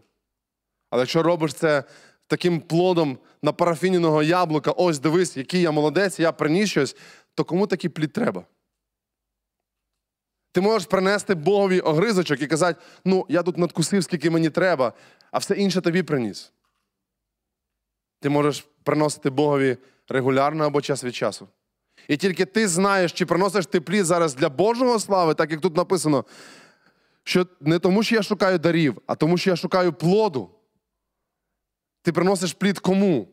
Але 0.90 1.02
якщо 1.02 1.24
робиш 1.24 1.54
це 1.54 1.84
таким 2.28 2.62
плодом 2.62 3.18
на 3.42 3.54
парафіненого 3.54 4.24
яблука, 4.24 4.72
ось 4.72 5.00
дивись, 5.00 5.38
який 5.38 5.62
я 5.62 5.72
молодець, 5.72 6.20
я 6.20 6.32
приніс 6.32 6.70
щось, 6.70 6.96
то 7.36 7.44
кому 7.44 7.68
такий 7.68 7.90
плід 7.90 8.14
треба? 8.14 8.46
Ти 10.54 10.62
можеш 10.62 10.88
принести 10.88 11.36
Богові 11.36 11.80
огризочок 11.80 12.42
і 12.42 12.48
казати, 12.48 12.82
ну, 13.06 13.26
я 13.30 13.44
тут 13.44 13.58
надкусив, 13.58 14.04
скільки 14.04 14.30
мені 14.30 14.50
треба, 14.50 14.94
а 15.32 15.38
все 15.38 15.56
інше 15.56 15.82
тобі 15.82 16.04
приніс. 16.04 16.52
Ти 18.20 18.30
можеш 18.30 18.68
приносити 18.84 19.30
Богові 19.30 19.78
регулярно 20.08 20.64
або 20.64 20.82
час 20.82 21.04
від 21.04 21.16
часу. 21.16 21.48
І 22.08 22.18
тільки 22.18 22.46
ти 22.46 22.68
знаєш, 22.68 23.12
чи 23.12 23.26
приносиш 23.26 23.66
ти 23.66 23.82
плід 23.82 24.06
зараз 24.06 24.36
для 24.36 24.50
Божого 24.50 25.00
слави, 25.00 25.34
так 25.34 25.52
як 25.52 25.62
тут 25.62 25.78
написано, 25.78 26.26
що 27.24 27.48
не 27.60 27.80
тому, 27.80 28.04
що 28.04 28.16
я 28.16 28.24
шукаю 28.24 28.60
дарів, 28.60 29.02
а 29.08 29.16
тому, 29.16 29.38
що 29.38 29.50
я 29.50 29.56
шукаю 29.56 29.94
плоду. 29.94 30.50
Ти 32.02 32.12
приносиш 32.12 32.54
плід 32.54 32.80
кому? 32.80 33.28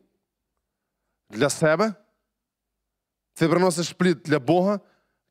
Для 1.31 1.51
себе? 1.51 1.95
Ти 3.35 3.49
приносиш 3.49 3.93
плід 3.93 4.19
для 4.25 4.39
Бога, 4.39 4.81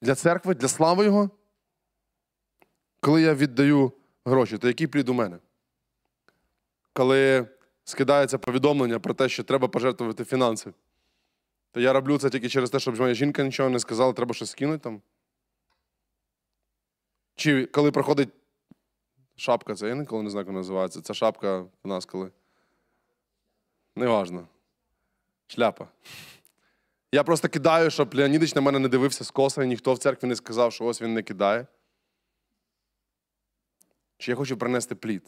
для 0.01 0.15
церкви, 0.15 0.55
для 0.55 0.67
слави 0.67 1.05
Його. 1.05 1.29
Коли 2.99 3.21
я 3.21 3.33
віддаю 3.33 3.91
гроші, 4.25 4.57
то 4.57 4.67
який 4.67 4.87
плід 4.87 5.09
у 5.09 5.13
мене? 5.13 5.37
Коли 6.93 7.47
скидається 7.83 8.37
повідомлення 8.37 8.99
про 8.99 9.13
те, 9.13 9.29
що 9.29 9.43
треба 9.43 9.67
пожертвувати 9.67 10.25
фінанси, 10.25 10.73
то 11.71 11.79
я 11.79 11.93
роблю 11.93 12.17
це 12.17 12.29
тільки 12.29 12.49
через 12.49 12.69
те, 12.69 12.79
щоб 12.79 12.99
моя 12.99 13.13
жінка 13.13 13.43
нічого 13.43 13.69
не 13.69 13.79
сказала, 13.79 14.13
треба 14.13 14.33
щось 14.33 14.51
скинути 14.51 14.83
там. 14.83 15.01
Чи 17.35 17.65
коли 17.65 17.91
проходить 17.91 18.29
шапка, 19.35 19.75
це 19.75 19.87
я 19.87 19.95
ніколи 19.95 20.23
не 20.23 20.29
знаю, 20.29 20.41
як 20.41 20.47
вона 20.47 20.59
називається. 20.59 21.01
Це 21.01 21.13
шапка 21.13 21.59
в 21.59 21.87
нас 21.87 22.05
коли. 22.05 22.31
Неважно. 23.95 24.47
Шляпа. 25.47 25.87
Я 27.11 27.23
просто 27.23 27.49
кидаю, 27.49 27.91
щоб 27.91 28.15
Леонідич 28.15 28.55
на 28.55 28.61
мене 28.61 28.79
не 28.79 28.87
дивився 28.87 29.23
скоса, 29.23 29.63
і 29.63 29.67
ніхто 29.67 29.93
в 29.93 29.97
церкві 29.97 30.27
не 30.27 30.35
сказав, 30.35 30.73
що 30.73 30.85
ось 30.85 31.01
він 31.01 31.13
не 31.13 31.23
кидає. 31.23 31.67
Чи 34.19 34.31
я 34.31 34.35
хочу 34.35 34.57
принести 34.57 34.95
плід? 34.95 35.23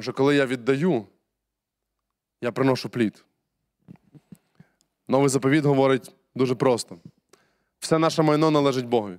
Що 0.00 0.12
коли 0.12 0.36
я 0.36 0.46
віддаю, 0.46 1.06
я 2.40 2.52
приношу 2.52 2.88
плід. 2.88 3.24
Новий 5.08 5.28
заповіт 5.28 5.64
говорить 5.64 6.14
дуже 6.34 6.54
просто: 6.54 6.98
все 7.78 7.98
наше 7.98 8.22
майно 8.22 8.50
належить 8.50 8.86
Богові. 8.86 9.18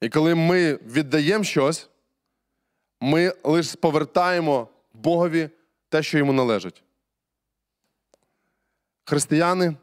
І 0.00 0.08
коли 0.08 0.34
ми 0.34 0.74
віддаємо 0.74 1.44
щось, 1.44 1.90
ми 3.00 3.34
лише 3.44 3.76
повертаємо 3.76 4.68
Богові 4.92 5.50
те, 5.88 6.02
що 6.02 6.18
йому 6.18 6.32
належить. 6.32 6.82
Християни, 9.04 9.76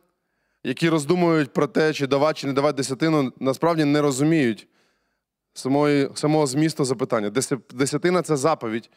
які 0.63 0.89
роздумують 0.89 1.53
про 1.53 1.67
те, 1.67 1.93
чи 1.93 2.07
давати, 2.07 2.39
чи 2.39 2.47
не 2.47 2.53
давати 2.53 2.77
десятину, 2.77 3.33
насправді 3.39 3.85
не 3.85 4.01
розуміють 4.01 4.67
самої, 5.59 6.09
самого 6.15 6.47
змісту 6.47 6.85
запитання. 6.85 7.29
Десятина 7.73 8.21
це 8.21 8.37
заповідь, 8.37 8.89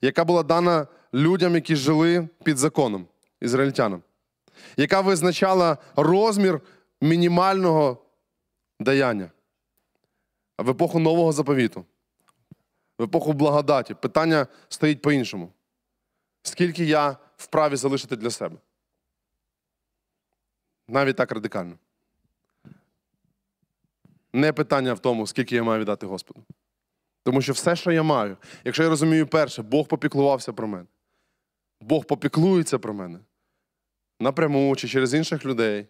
яка 0.00 0.24
була 0.24 0.42
дана 0.42 0.86
людям, 1.14 1.54
які 1.54 1.76
жили 1.76 2.28
під 2.44 2.58
законом, 2.58 3.06
ізраїльтянам, 3.40 4.02
яка 4.76 5.00
визначала 5.00 5.78
розмір 5.96 6.60
мінімального 7.00 8.02
даяння. 8.80 9.30
В 10.58 10.70
епоху 10.70 10.98
нового 10.98 11.32
заповіту, 11.32 11.84
в 12.98 13.02
епоху 13.02 13.32
благодаті, 13.32 13.94
питання 13.94 14.46
стоїть 14.68 15.02
по-іншому. 15.02 15.52
Скільки 16.42 16.84
я 16.84 17.16
вправі 17.36 17.76
залишити 17.76 18.16
для 18.16 18.30
себе? 18.30 18.56
Навіть 20.88 21.16
так 21.16 21.32
радикально. 21.32 21.78
Не 24.36 24.52
питання 24.52 24.94
в 24.94 24.98
тому, 24.98 25.26
скільки 25.26 25.56
я 25.56 25.62
маю 25.62 25.80
віддати 25.80 26.06
Господу. 26.06 26.44
Тому 27.24 27.42
що 27.42 27.52
все, 27.52 27.76
що 27.76 27.92
я 27.92 28.02
маю, 28.02 28.36
якщо 28.64 28.82
я 28.82 28.88
розумію 28.88 29.26
перше, 29.26 29.62
Бог 29.62 29.88
попіклувався 29.88 30.52
про 30.52 30.68
мене. 30.68 30.86
Бог 31.80 32.04
попіклується 32.04 32.78
про 32.78 32.94
мене 32.94 33.18
напряму 34.20 34.76
чи 34.76 34.88
через 34.88 35.14
інших 35.14 35.44
людей. 35.44 35.86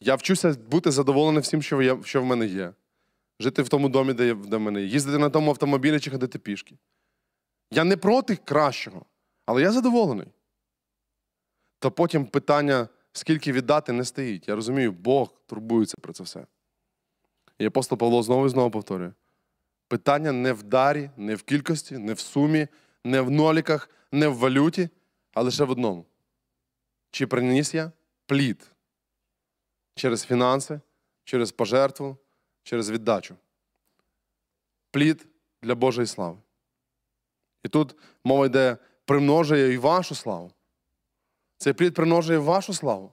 Я 0.00 0.14
вчуся 0.14 0.54
бути 0.70 0.90
задоволеним 0.90 1.42
всім, 1.42 1.62
що, 1.62 1.82
я, 1.82 2.02
що 2.04 2.22
в 2.22 2.24
мене 2.24 2.46
є. 2.46 2.72
Жити 3.40 3.62
в 3.62 3.68
тому 3.68 3.88
домі, 3.88 4.12
де, 4.12 4.26
я- 4.26 4.34
де 4.34 4.58
мене 4.58 4.80
є. 4.80 4.86
Їздити 4.86 5.18
на 5.18 5.30
тому 5.30 5.50
автомобілі 5.50 6.00
чи 6.00 6.10
ходити 6.10 6.38
пішки. 6.38 6.78
Я 7.70 7.84
не 7.84 7.96
проти 7.96 8.36
кращого, 8.36 9.04
але 9.46 9.62
я 9.62 9.72
задоволений. 9.72 10.26
То 11.78 11.90
потім 11.90 12.26
питання, 12.26 12.88
скільки 13.12 13.52
віддати, 13.52 13.92
не 13.92 14.04
стоїть. 14.04 14.48
Я 14.48 14.54
розумію, 14.54 14.92
Бог 14.92 15.34
турбується 15.46 15.96
про 16.00 16.12
це 16.12 16.24
все. 16.24 16.46
І 17.58 17.66
апостол 17.66 17.98
Павло 17.98 18.22
знову 18.22 18.46
і 18.46 18.48
знову 18.48 18.70
повторює: 18.70 19.12
питання 19.88 20.32
не 20.32 20.52
в 20.52 20.62
дарі, 20.62 21.10
не 21.16 21.34
в 21.34 21.42
кількості, 21.42 21.98
не 21.98 22.12
в 22.12 22.20
сумі, 22.20 22.68
не 23.04 23.20
в 23.20 23.30
ноліках, 23.30 23.90
не 24.12 24.28
в 24.28 24.36
валюті, 24.36 24.88
а 25.34 25.42
лише 25.42 25.64
в 25.64 25.70
одному. 25.70 26.04
Чи 27.10 27.26
приніс 27.26 27.74
я 27.74 27.92
плід 28.26 28.70
через 29.94 30.24
фінанси, 30.24 30.80
через 31.24 31.52
пожертву, 31.52 32.16
через 32.62 32.90
віддачу. 32.90 33.36
Плід 34.90 35.26
для 35.62 35.74
Божої 35.74 36.06
слави. 36.06 36.38
І 37.62 37.68
тут 37.68 37.96
мова 38.24 38.46
йде, 38.46 38.76
примножує 39.04 39.72
і 39.72 39.78
вашу 39.78 40.14
славу. 40.14 40.52
Цей 41.58 41.72
плід 41.72 41.94
примножує 41.94 42.38
вашу 42.38 42.74
славу. 42.74 43.12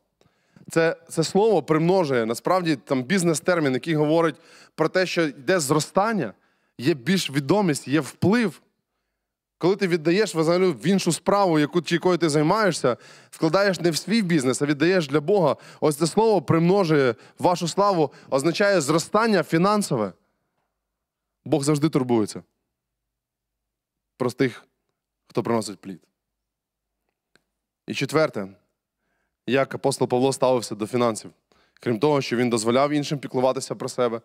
Це, 0.71 0.95
це 1.09 1.23
слово 1.23 1.63
примножує, 1.63 2.25
насправді 2.25 2.75
там 2.75 3.03
бізнес-термін, 3.03 3.73
який 3.73 3.95
говорить 3.95 4.35
про 4.75 4.89
те, 4.89 5.05
що 5.05 5.21
йде 5.23 5.59
зростання, 5.59 6.33
є 6.77 6.93
більш 6.93 7.31
відомість, 7.31 7.87
є 7.87 7.99
вплив. 7.99 8.61
Коли 9.57 9.75
ти 9.75 9.87
віддаєш 9.87 10.35
взагалі 10.35 10.65
в 10.65 10.87
іншу 10.87 11.11
справу, 11.11 11.59
яку 11.59 11.81
чи 11.81 11.95
якою 11.95 12.17
ти 12.17 12.29
займаєшся, 12.29 12.97
вкладаєш 13.29 13.79
не 13.79 13.91
в 13.91 13.97
свій 13.97 14.21
бізнес, 14.21 14.61
а 14.61 14.65
віддаєш 14.65 15.07
для 15.07 15.21
Бога. 15.21 15.55
Ось 15.81 15.95
це 15.95 16.07
слово 16.07 16.41
примножує 16.41 17.15
вашу 17.39 17.67
славу, 17.67 18.11
означає 18.29 18.81
зростання 18.81 19.43
фінансове. 19.43 20.13
Бог 21.45 21.63
завжди 21.63 21.89
турбується. 21.89 22.43
Про 24.17 24.31
тих, 24.31 24.67
хто 25.27 25.43
приносить 25.43 25.79
плід. 25.79 26.01
І 27.87 27.93
четверте, 27.93 28.47
як 29.47 29.75
апостол 29.75 30.07
Павло 30.07 30.33
ставився 30.33 30.75
до 30.75 30.87
фінансів. 30.87 31.31
Крім 31.73 31.99
того, 31.99 32.21
що 32.21 32.35
він 32.35 32.49
дозволяв 32.49 32.91
іншим 32.91 33.19
піклуватися 33.19 33.75
про 33.75 33.89
себе, 33.89 34.21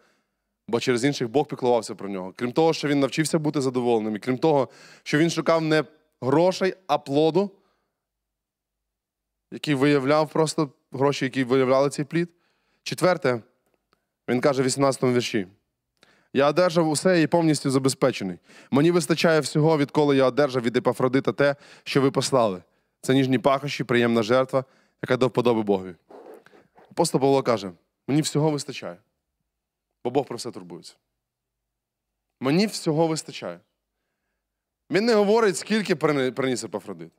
бо 0.69 0.81
через 0.81 1.05
інших 1.05 1.29
Бог 1.29 1.47
піклувався 1.47 1.95
про 1.95 2.09
нього. 2.09 2.33
Крім 2.37 2.53
того, 2.53 2.73
що 2.73 2.89
він 2.89 3.01
навчився 3.01 3.39
бути 3.39 3.61
задоволеним, 3.61 4.17
і 4.17 4.19
крім 4.19 4.39
того, 4.39 4.69
що 5.03 5.19
він 5.19 5.31
шукав 5.31 5.63
не 5.63 5.85
грошей, 6.21 6.75
а 6.87 6.99
плоду, 6.99 7.51
який 9.53 9.75
виявляв 9.75 10.29
просто 10.29 10.71
гроші, 10.93 11.25
які 11.25 11.45
виявляли 11.45 11.91
цей 11.91 12.05
плід. 12.05 12.29
Четверте, 12.83 13.43
він 14.29 14.41
каже 14.41 14.63
в 14.63 14.67
18 14.67 15.03
вірші. 15.03 15.47
Я 16.33 16.49
одержав 16.49 16.89
усе 16.89 17.23
і 17.23 17.27
повністю 17.27 17.71
забезпечений. 17.71 18.39
Мені 18.71 18.91
вистачає 18.91 19.41
всього, 19.41 19.79
відколи 19.79 20.17
я 20.17 20.25
одержав 20.25 20.63
від 20.63 20.77
Епафродита 20.77 21.33
те, 21.33 21.57
що 21.85 22.01
ви 22.01 22.11
послали. 22.11 22.63
Це 23.01 23.15
ніжні 23.15 23.39
пахощі, 23.39 23.85
приємна 23.85 24.23
жертва, 24.23 24.65
яка 25.03 25.17
до 25.17 25.29
вподоби 25.29 25.63
Богові. 25.63 25.95
Апостол 26.91 27.21
Павло 27.21 27.43
каже: 27.43 27.73
мені 28.09 28.21
всього 28.23 28.51
вистачає, 28.51 28.99
бо 30.05 30.11
Бог 30.11 30.27
про 30.27 30.37
все 30.37 30.51
турбується. 30.51 30.95
Мені 32.41 32.67
всього 32.67 33.07
вистачає. 33.07 33.61
Він 34.91 35.05
не 35.05 35.15
говорить, 35.15 35.57
скільки 35.57 35.95
прині- 35.95 36.31
приніс 36.31 36.65
Епафродит. 36.65 37.13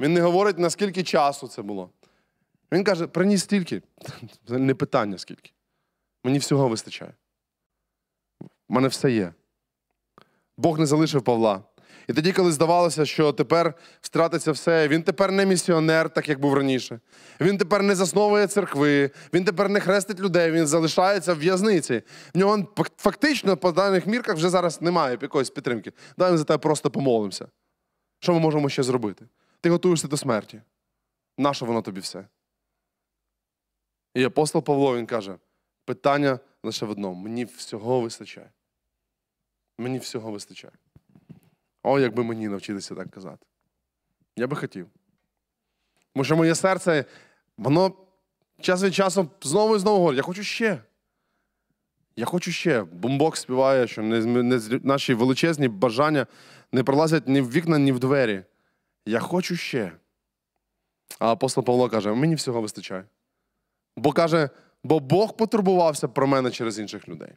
Він 0.00 0.12
не 0.12 0.20
говорить, 0.20 0.58
наскільки 0.58 1.02
часу 1.04 1.48
це 1.48 1.62
було. 1.62 1.90
Він 2.72 2.84
каже, 2.84 3.06
приніс 3.06 3.42
стільки. 3.42 3.82
Не 4.48 4.74
питання 4.74 5.18
скільки. 5.18 5.52
Мені 6.24 6.38
всього 6.38 6.68
вистачає. 6.68 7.14
У 8.68 8.74
мене 8.74 8.88
все 8.88 9.12
є. 9.12 9.34
Бог 10.56 10.78
не 10.78 10.86
залишив 10.86 11.22
Павла. 11.22 11.62
І 12.08 12.12
тоді, 12.12 12.32
коли 12.32 12.52
здавалося, 12.52 13.06
що 13.06 13.32
тепер 13.32 13.74
втратиться 14.00 14.52
все, 14.52 14.88
він 14.88 15.02
тепер 15.02 15.32
не 15.32 15.46
місіонер, 15.46 16.10
так 16.10 16.28
як 16.28 16.40
був 16.40 16.54
раніше. 16.54 17.00
Він 17.40 17.58
тепер 17.58 17.82
не 17.82 17.94
засновує 17.94 18.46
церкви, 18.46 19.10
він 19.34 19.44
тепер 19.44 19.68
не 19.68 19.80
хрестить 19.80 20.20
людей, 20.20 20.50
він 20.50 20.66
залишається 20.66 21.34
в 21.34 21.38
в'язниці. 21.38 22.02
В 22.34 22.38
нього 22.38 22.66
фактично 22.96 23.56
по 23.56 23.72
даних 23.72 24.06
мірках 24.06 24.36
вже 24.36 24.48
зараз 24.48 24.82
немає 24.82 25.18
якоїсь 25.22 25.50
підтримки. 25.50 25.92
Давай 26.18 26.32
ми 26.32 26.38
за 26.38 26.44
тебе 26.44 26.58
просто 26.58 26.90
помолимося. 26.90 27.48
Що 28.20 28.34
ми 28.34 28.40
можемо 28.40 28.68
ще 28.68 28.82
зробити? 28.82 29.26
Ти 29.60 29.70
готуєшся 29.70 30.08
до 30.08 30.16
смерті. 30.16 30.62
Нащо 31.38 31.66
воно 31.66 31.82
тобі 31.82 32.00
все? 32.00 32.26
І 34.14 34.24
апостол 34.24 34.62
Павло 34.62 34.96
він 34.96 35.06
каже: 35.06 35.36
питання 35.84 36.38
лише 36.62 36.86
в 36.86 36.90
одному: 36.90 37.14
мені 37.14 37.44
всього 37.44 38.00
вистачає. 38.00 38.50
Мені 39.78 39.98
всього 39.98 40.30
вистачає. 40.30 40.72
О, 41.82 41.98
якби 41.98 42.24
мені 42.24 42.48
навчитися 42.48 42.94
так 42.94 43.10
казати. 43.10 43.46
Я 44.36 44.46
би 44.46 44.56
хотів. 44.56 44.86
Тому 46.12 46.24
що 46.24 46.36
моє 46.36 46.54
серце, 46.54 47.04
воно 47.56 47.92
час 48.60 48.82
від 48.82 48.94
часу 48.94 49.30
знову 49.42 49.76
і 49.76 49.78
знову 49.78 49.98
говорить, 49.98 50.16
я 50.16 50.22
хочу 50.22 50.42
ще. 50.42 50.82
Я 52.16 52.24
хочу 52.24 52.52
ще. 52.52 52.82
Бумбок 52.82 53.36
співає, 53.36 53.86
що 53.86 54.02
не, 54.02 54.42
не, 54.42 54.60
наші 54.82 55.14
величезні 55.14 55.68
бажання 55.68 56.26
не 56.72 56.84
пролазять 56.84 57.28
ні 57.28 57.40
в 57.40 57.50
вікна, 57.50 57.78
ні 57.78 57.92
в 57.92 57.98
двері. 57.98 58.44
Я 59.06 59.20
хочу 59.20 59.56
ще. 59.56 59.92
А 61.18 61.32
апостол 61.32 61.64
Павло 61.64 61.88
каже: 61.88 62.12
мені 62.12 62.34
всього 62.34 62.60
вистачає. 62.60 63.04
Бо 63.96 64.12
каже, 64.12 64.50
бо 64.84 65.00
Бог 65.00 65.36
потурбувався 65.36 66.08
про 66.08 66.26
мене 66.26 66.50
через 66.50 66.78
інших 66.78 67.08
людей. 67.08 67.32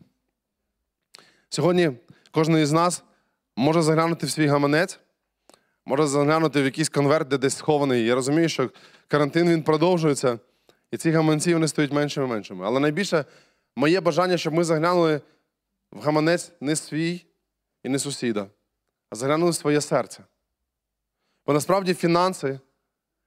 Сьогодні 1.50 1.92
кожен 2.32 2.58
із 2.58 2.72
нас 2.72 3.04
може 3.62 3.82
заглянути 3.82 4.26
в 4.26 4.32
свій 4.32 4.48
гаманець, 4.48 5.00
може 5.86 6.08
заглянути 6.08 6.62
в 6.62 6.66
якийсь 6.66 6.90
конверт, 6.90 7.28
де 7.28 7.38
десь 7.38 7.58
схований. 7.58 8.06
Я 8.06 8.16
розумію, 8.16 8.50
що 8.50 8.70
карантин 9.08 9.50
він 9.50 9.64
продовжується, 9.64 10.40
і 10.92 10.98
ці 10.98 11.12
гаманці 11.12 11.54
вони 11.54 11.68
стають 11.68 11.92
меншими 11.92 12.26
і 12.26 12.30
меншими. 12.30 12.66
Але 12.66 12.80
найбільше 12.80 13.26
моє 13.76 14.02
бажання, 14.02 14.38
щоб 14.38 14.54
ми 14.54 14.64
заглянули 14.64 15.22
в 15.92 16.02
гаманець 16.02 16.52
не 16.62 16.76
свій 16.76 17.26
і 17.84 17.90
не 17.90 18.00
сусіда, 18.00 18.48
а 19.10 19.16
заглянули 19.16 19.52
в 19.52 19.56
своє 19.56 19.82
серце. 19.82 20.24
Бо 21.46 21.54
насправді 21.54 21.94
фінанси 21.94 22.60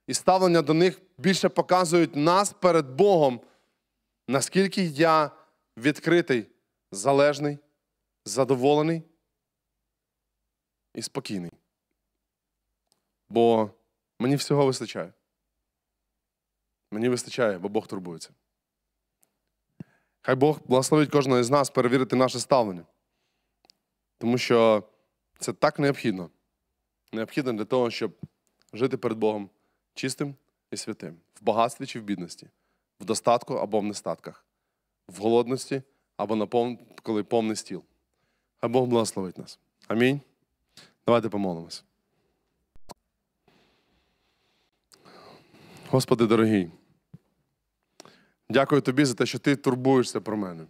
і 0.06 0.14
ставлення 0.14 0.62
до 0.62 0.74
них 0.74 1.00
більше 1.18 1.48
показують 1.48 2.16
нас 2.16 2.52
перед 2.52 2.86
Богом, 2.90 3.40
наскільки 4.28 4.82
я 4.82 5.30
відкритий, 5.76 6.46
залежний 6.92 7.58
задоволений 8.24 9.02
і 10.94 11.02
спокійний. 11.02 11.52
Бо 13.28 13.70
мені 14.18 14.36
всього 14.36 14.66
вистачає. 14.66 15.12
Мені 16.90 17.08
вистачає, 17.08 17.58
бо 17.58 17.68
Бог 17.68 17.86
турбується. 17.86 18.30
Хай 20.22 20.34
Бог 20.34 20.60
благословить 20.64 21.10
кожного 21.10 21.40
із 21.40 21.50
нас 21.50 21.70
перевірити 21.70 22.16
наше 22.16 22.40
ставлення. 22.40 22.86
Тому 24.18 24.38
що 24.38 24.82
це 25.38 25.52
так 25.52 25.78
необхідно. 25.78 26.30
Необхідно 27.12 27.52
для 27.52 27.64
того, 27.64 27.90
щоб 27.90 28.12
жити 28.72 28.96
перед 28.96 29.18
Богом 29.18 29.50
чистим 29.94 30.34
і 30.70 30.76
святим, 30.76 31.20
в 31.34 31.44
багатстві 31.44 31.86
чи 31.86 32.00
в 32.00 32.02
бідності, 32.02 32.48
в 33.00 33.04
достатку 33.04 33.54
або 33.54 33.80
в 33.80 33.84
нестатках, 33.84 34.46
в 35.08 35.18
голодності 35.18 35.82
або 36.16 36.36
на 36.36 36.46
пов... 36.46 36.78
коли 37.02 37.24
повний 37.24 37.56
стіл. 37.56 37.84
Хай 38.60 38.70
Бог 38.70 38.86
благословить 38.86 39.38
нас. 39.38 39.58
Амінь. 39.88 40.20
Давайте 41.06 41.28
помолимось. 41.28 41.84
Господи 45.90 46.26
дорогий, 46.26 46.70
дякую 48.48 48.80
тобі 48.80 49.04
за 49.04 49.14
те, 49.14 49.26
що 49.26 49.38
ти 49.38 49.56
турбуєшся 49.56 50.20
про 50.20 50.36
мене. 50.36 50.66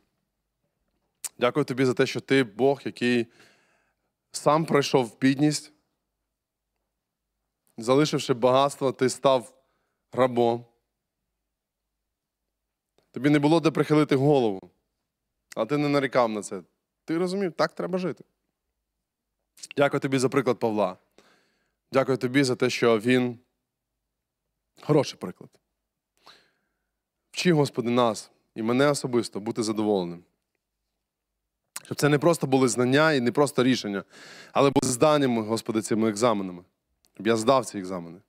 Дякую 1.38 1.64
тобі 1.64 1.84
за 1.84 1.94
те, 1.94 2.06
що 2.06 2.20
ти 2.20 2.44
Бог, 2.44 2.82
який 2.84 3.26
сам 4.30 4.64
пройшов 4.64 5.06
в 5.06 5.18
бідність, 5.18 5.72
залишивши 7.78 8.34
багатство, 8.34 8.92
ти 8.92 9.08
став 9.08 9.54
рабом. 10.12 10.64
Тобі 13.10 13.30
не 13.30 13.38
було 13.38 13.60
де 13.60 13.70
прихилити 13.70 14.16
голову, 14.16 14.60
а 15.56 15.66
ти 15.66 15.76
не 15.76 15.88
нарікав 15.88 16.28
на 16.28 16.42
це. 16.42 16.62
Ти 17.04 17.18
розумів, 17.18 17.52
так 17.52 17.72
треба 17.72 17.98
жити. 17.98 18.24
Дякую 19.76 20.00
тобі 20.00 20.18
за 20.18 20.28
приклад 20.28 20.58
Павла. 20.58 20.96
Дякую 21.92 22.18
тобі 22.18 22.44
за 22.44 22.56
те, 22.56 22.70
що 22.70 22.98
він 22.98 23.38
хороший 24.82 25.18
приклад. 25.18 25.50
Вчи, 27.30 27.52
Господи, 27.52 27.90
нас 27.90 28.30
і 28.54 28.62
мене 28.62 28.86
особисто 28.86 29.40
бути 29.40 29.62
задоволеним. 29.62 30.24
Щоб 31.84 31.96
це 31.96 32.08
не 32.08 32.18
просто 32.18 32.46
були 32.46 32.68
знання 32.68 33.12
і 33.12 33.20
не 33.20 33.32
просто 33.32 33.64
рішення, 33.64 34.04
але 34.52 34.70
були 34.70 34.92
зданнями, 34.92 35.42
Господи, 35.42 35.82
цими 35.82 36.08
екзаменами. 36.08 36.64
Щоб 37.14 37.26
я 37.26 37.36
здав 37.36 37.66
ці 37.66 37.78
екзамени. 37.78 38.20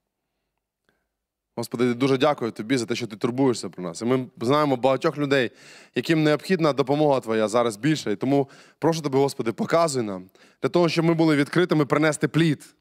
Господи, 1.55 1.93
дуже 1.93 2.17
дякую 2.17 2.51
Тобі 2.51 2.77
за 2.77 2.85
те, 2.85 2.95
що 2.95 3.07
ти 3.07 3.15
турбуєшся 3.15 3.69
про 3.69 3.83
нас. 3.83 4.01
І 4.01 4.05
ми 4.05 4.27
знаємо 4.41 4.75
багатьох 4.75 5.17
людей, 5.17 5.51
яким 5.95 6.23
необхідна 6.23 6.73
допомога 6.73 7.19
Твоя 7.19 7.47
зараз 7.47 7.77
більше. 7.77 8.11
І 8.11 8.15
тому 8.15 8.49
прошу 8.79 9.01
Тебе, 9.01 9.19
Господи, 9.19 9.51
показуй 9.51 10.03
нам 10.03 10.29
для 10.61 10.69
того, 10.69 10.89
щоб 10.89 11.05
ми 11.05 11.13
були 11.13 11.35
відкритими, 11.35 11.85
принести 11.85 12.27
плід. 12.27 12.75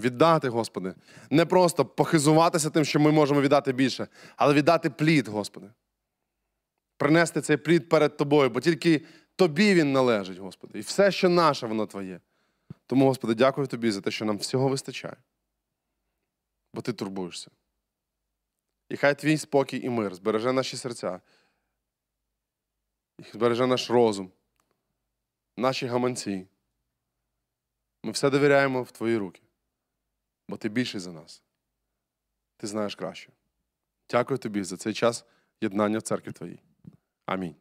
Віддати, 0.00 0.48
Господи. 0.48 0.94
Не 1.30 1.46
просто 1.46 1.84
похизуватися 1.84 2.70
тим, 2.70 2.84
що 2.84 3.00
ми 3.00 3.10
можемо 3.10 3.40
віддати 3.40 3.72
більше, 3.72 4.08
але 4.36 4.54
віддати 4.54 4.90
плід, 4.90 5.28
Господи. 5.28 5.66
Принести 6.96 7.40
цей 7.40 7.56
плід 7.56 7.88
перед 7.88 8.16
Тобою, 8.16 8.50
бо 8.50 8.60
тільки 8.60 9.02
Тобі 9.36 9.74
він 9.74 9.92
належить, 9.92 10.38
Господи. 10.38 10.78
І 10.78 10.82
все, 10.82 11.10
що 11.12 11.28
наше, 11.28 11.66
воно 11.66 11.86
Твоє. 11.86 12.20
Тому, 12.86 13.06
Господи, 13.06 13.34
дякую 13.34 13.66
Тобі 13.66 13.90
за 13.90 14.00
те, 14.00 14.10
що 14.10 14.24
нам 14.24 14.38
всього 14.38 14.68
вистачає. 14.68 15.16
Бо 16.74 16.80
Ти 16.80 16.92
турбуєшся. 16.92 17.50
І 18.88 18.96
хай 18.96 19.18
твій 19.18 19.38
спокій 19.38 19.80
і 19.82 19.88
мир 19.88 20.14
збереже 20.14 20.52
наші 20.52 20.76
серця, 20.76 21.20
і 23.18 23.22
збереже 23.22 23.66
наш 23.66 23.90
розум, 23.90 24.32
наші 25.56 25.86
гаманці. 25.86 26.46
Ми 28.02 28.12
все 28.12 28.30
довіряємо 28.30 28.82
в 28.82 28.90
Твої 28.90 29.16
руки, 29.16 29.42
бо 30.48 30.56
Ти 30.56 30.68
більший 30.68 31.00
за 31.00 31.12
нас. 31.12 31.42
Ти 32.56 32.66
знаєш 32.66 32.94
краще. 32.94 33.32
Дякую 34.10 34.38
тобі 34.38 34.64
за 34.64 34.76
цей 34.76 34.94
час 34.94 35.24
єднання 35.60 35.98
в 35.98 36.02
церкві 36.02 36.32
Твоїй. 36.32 36.62
Амінь. 37.26 37.54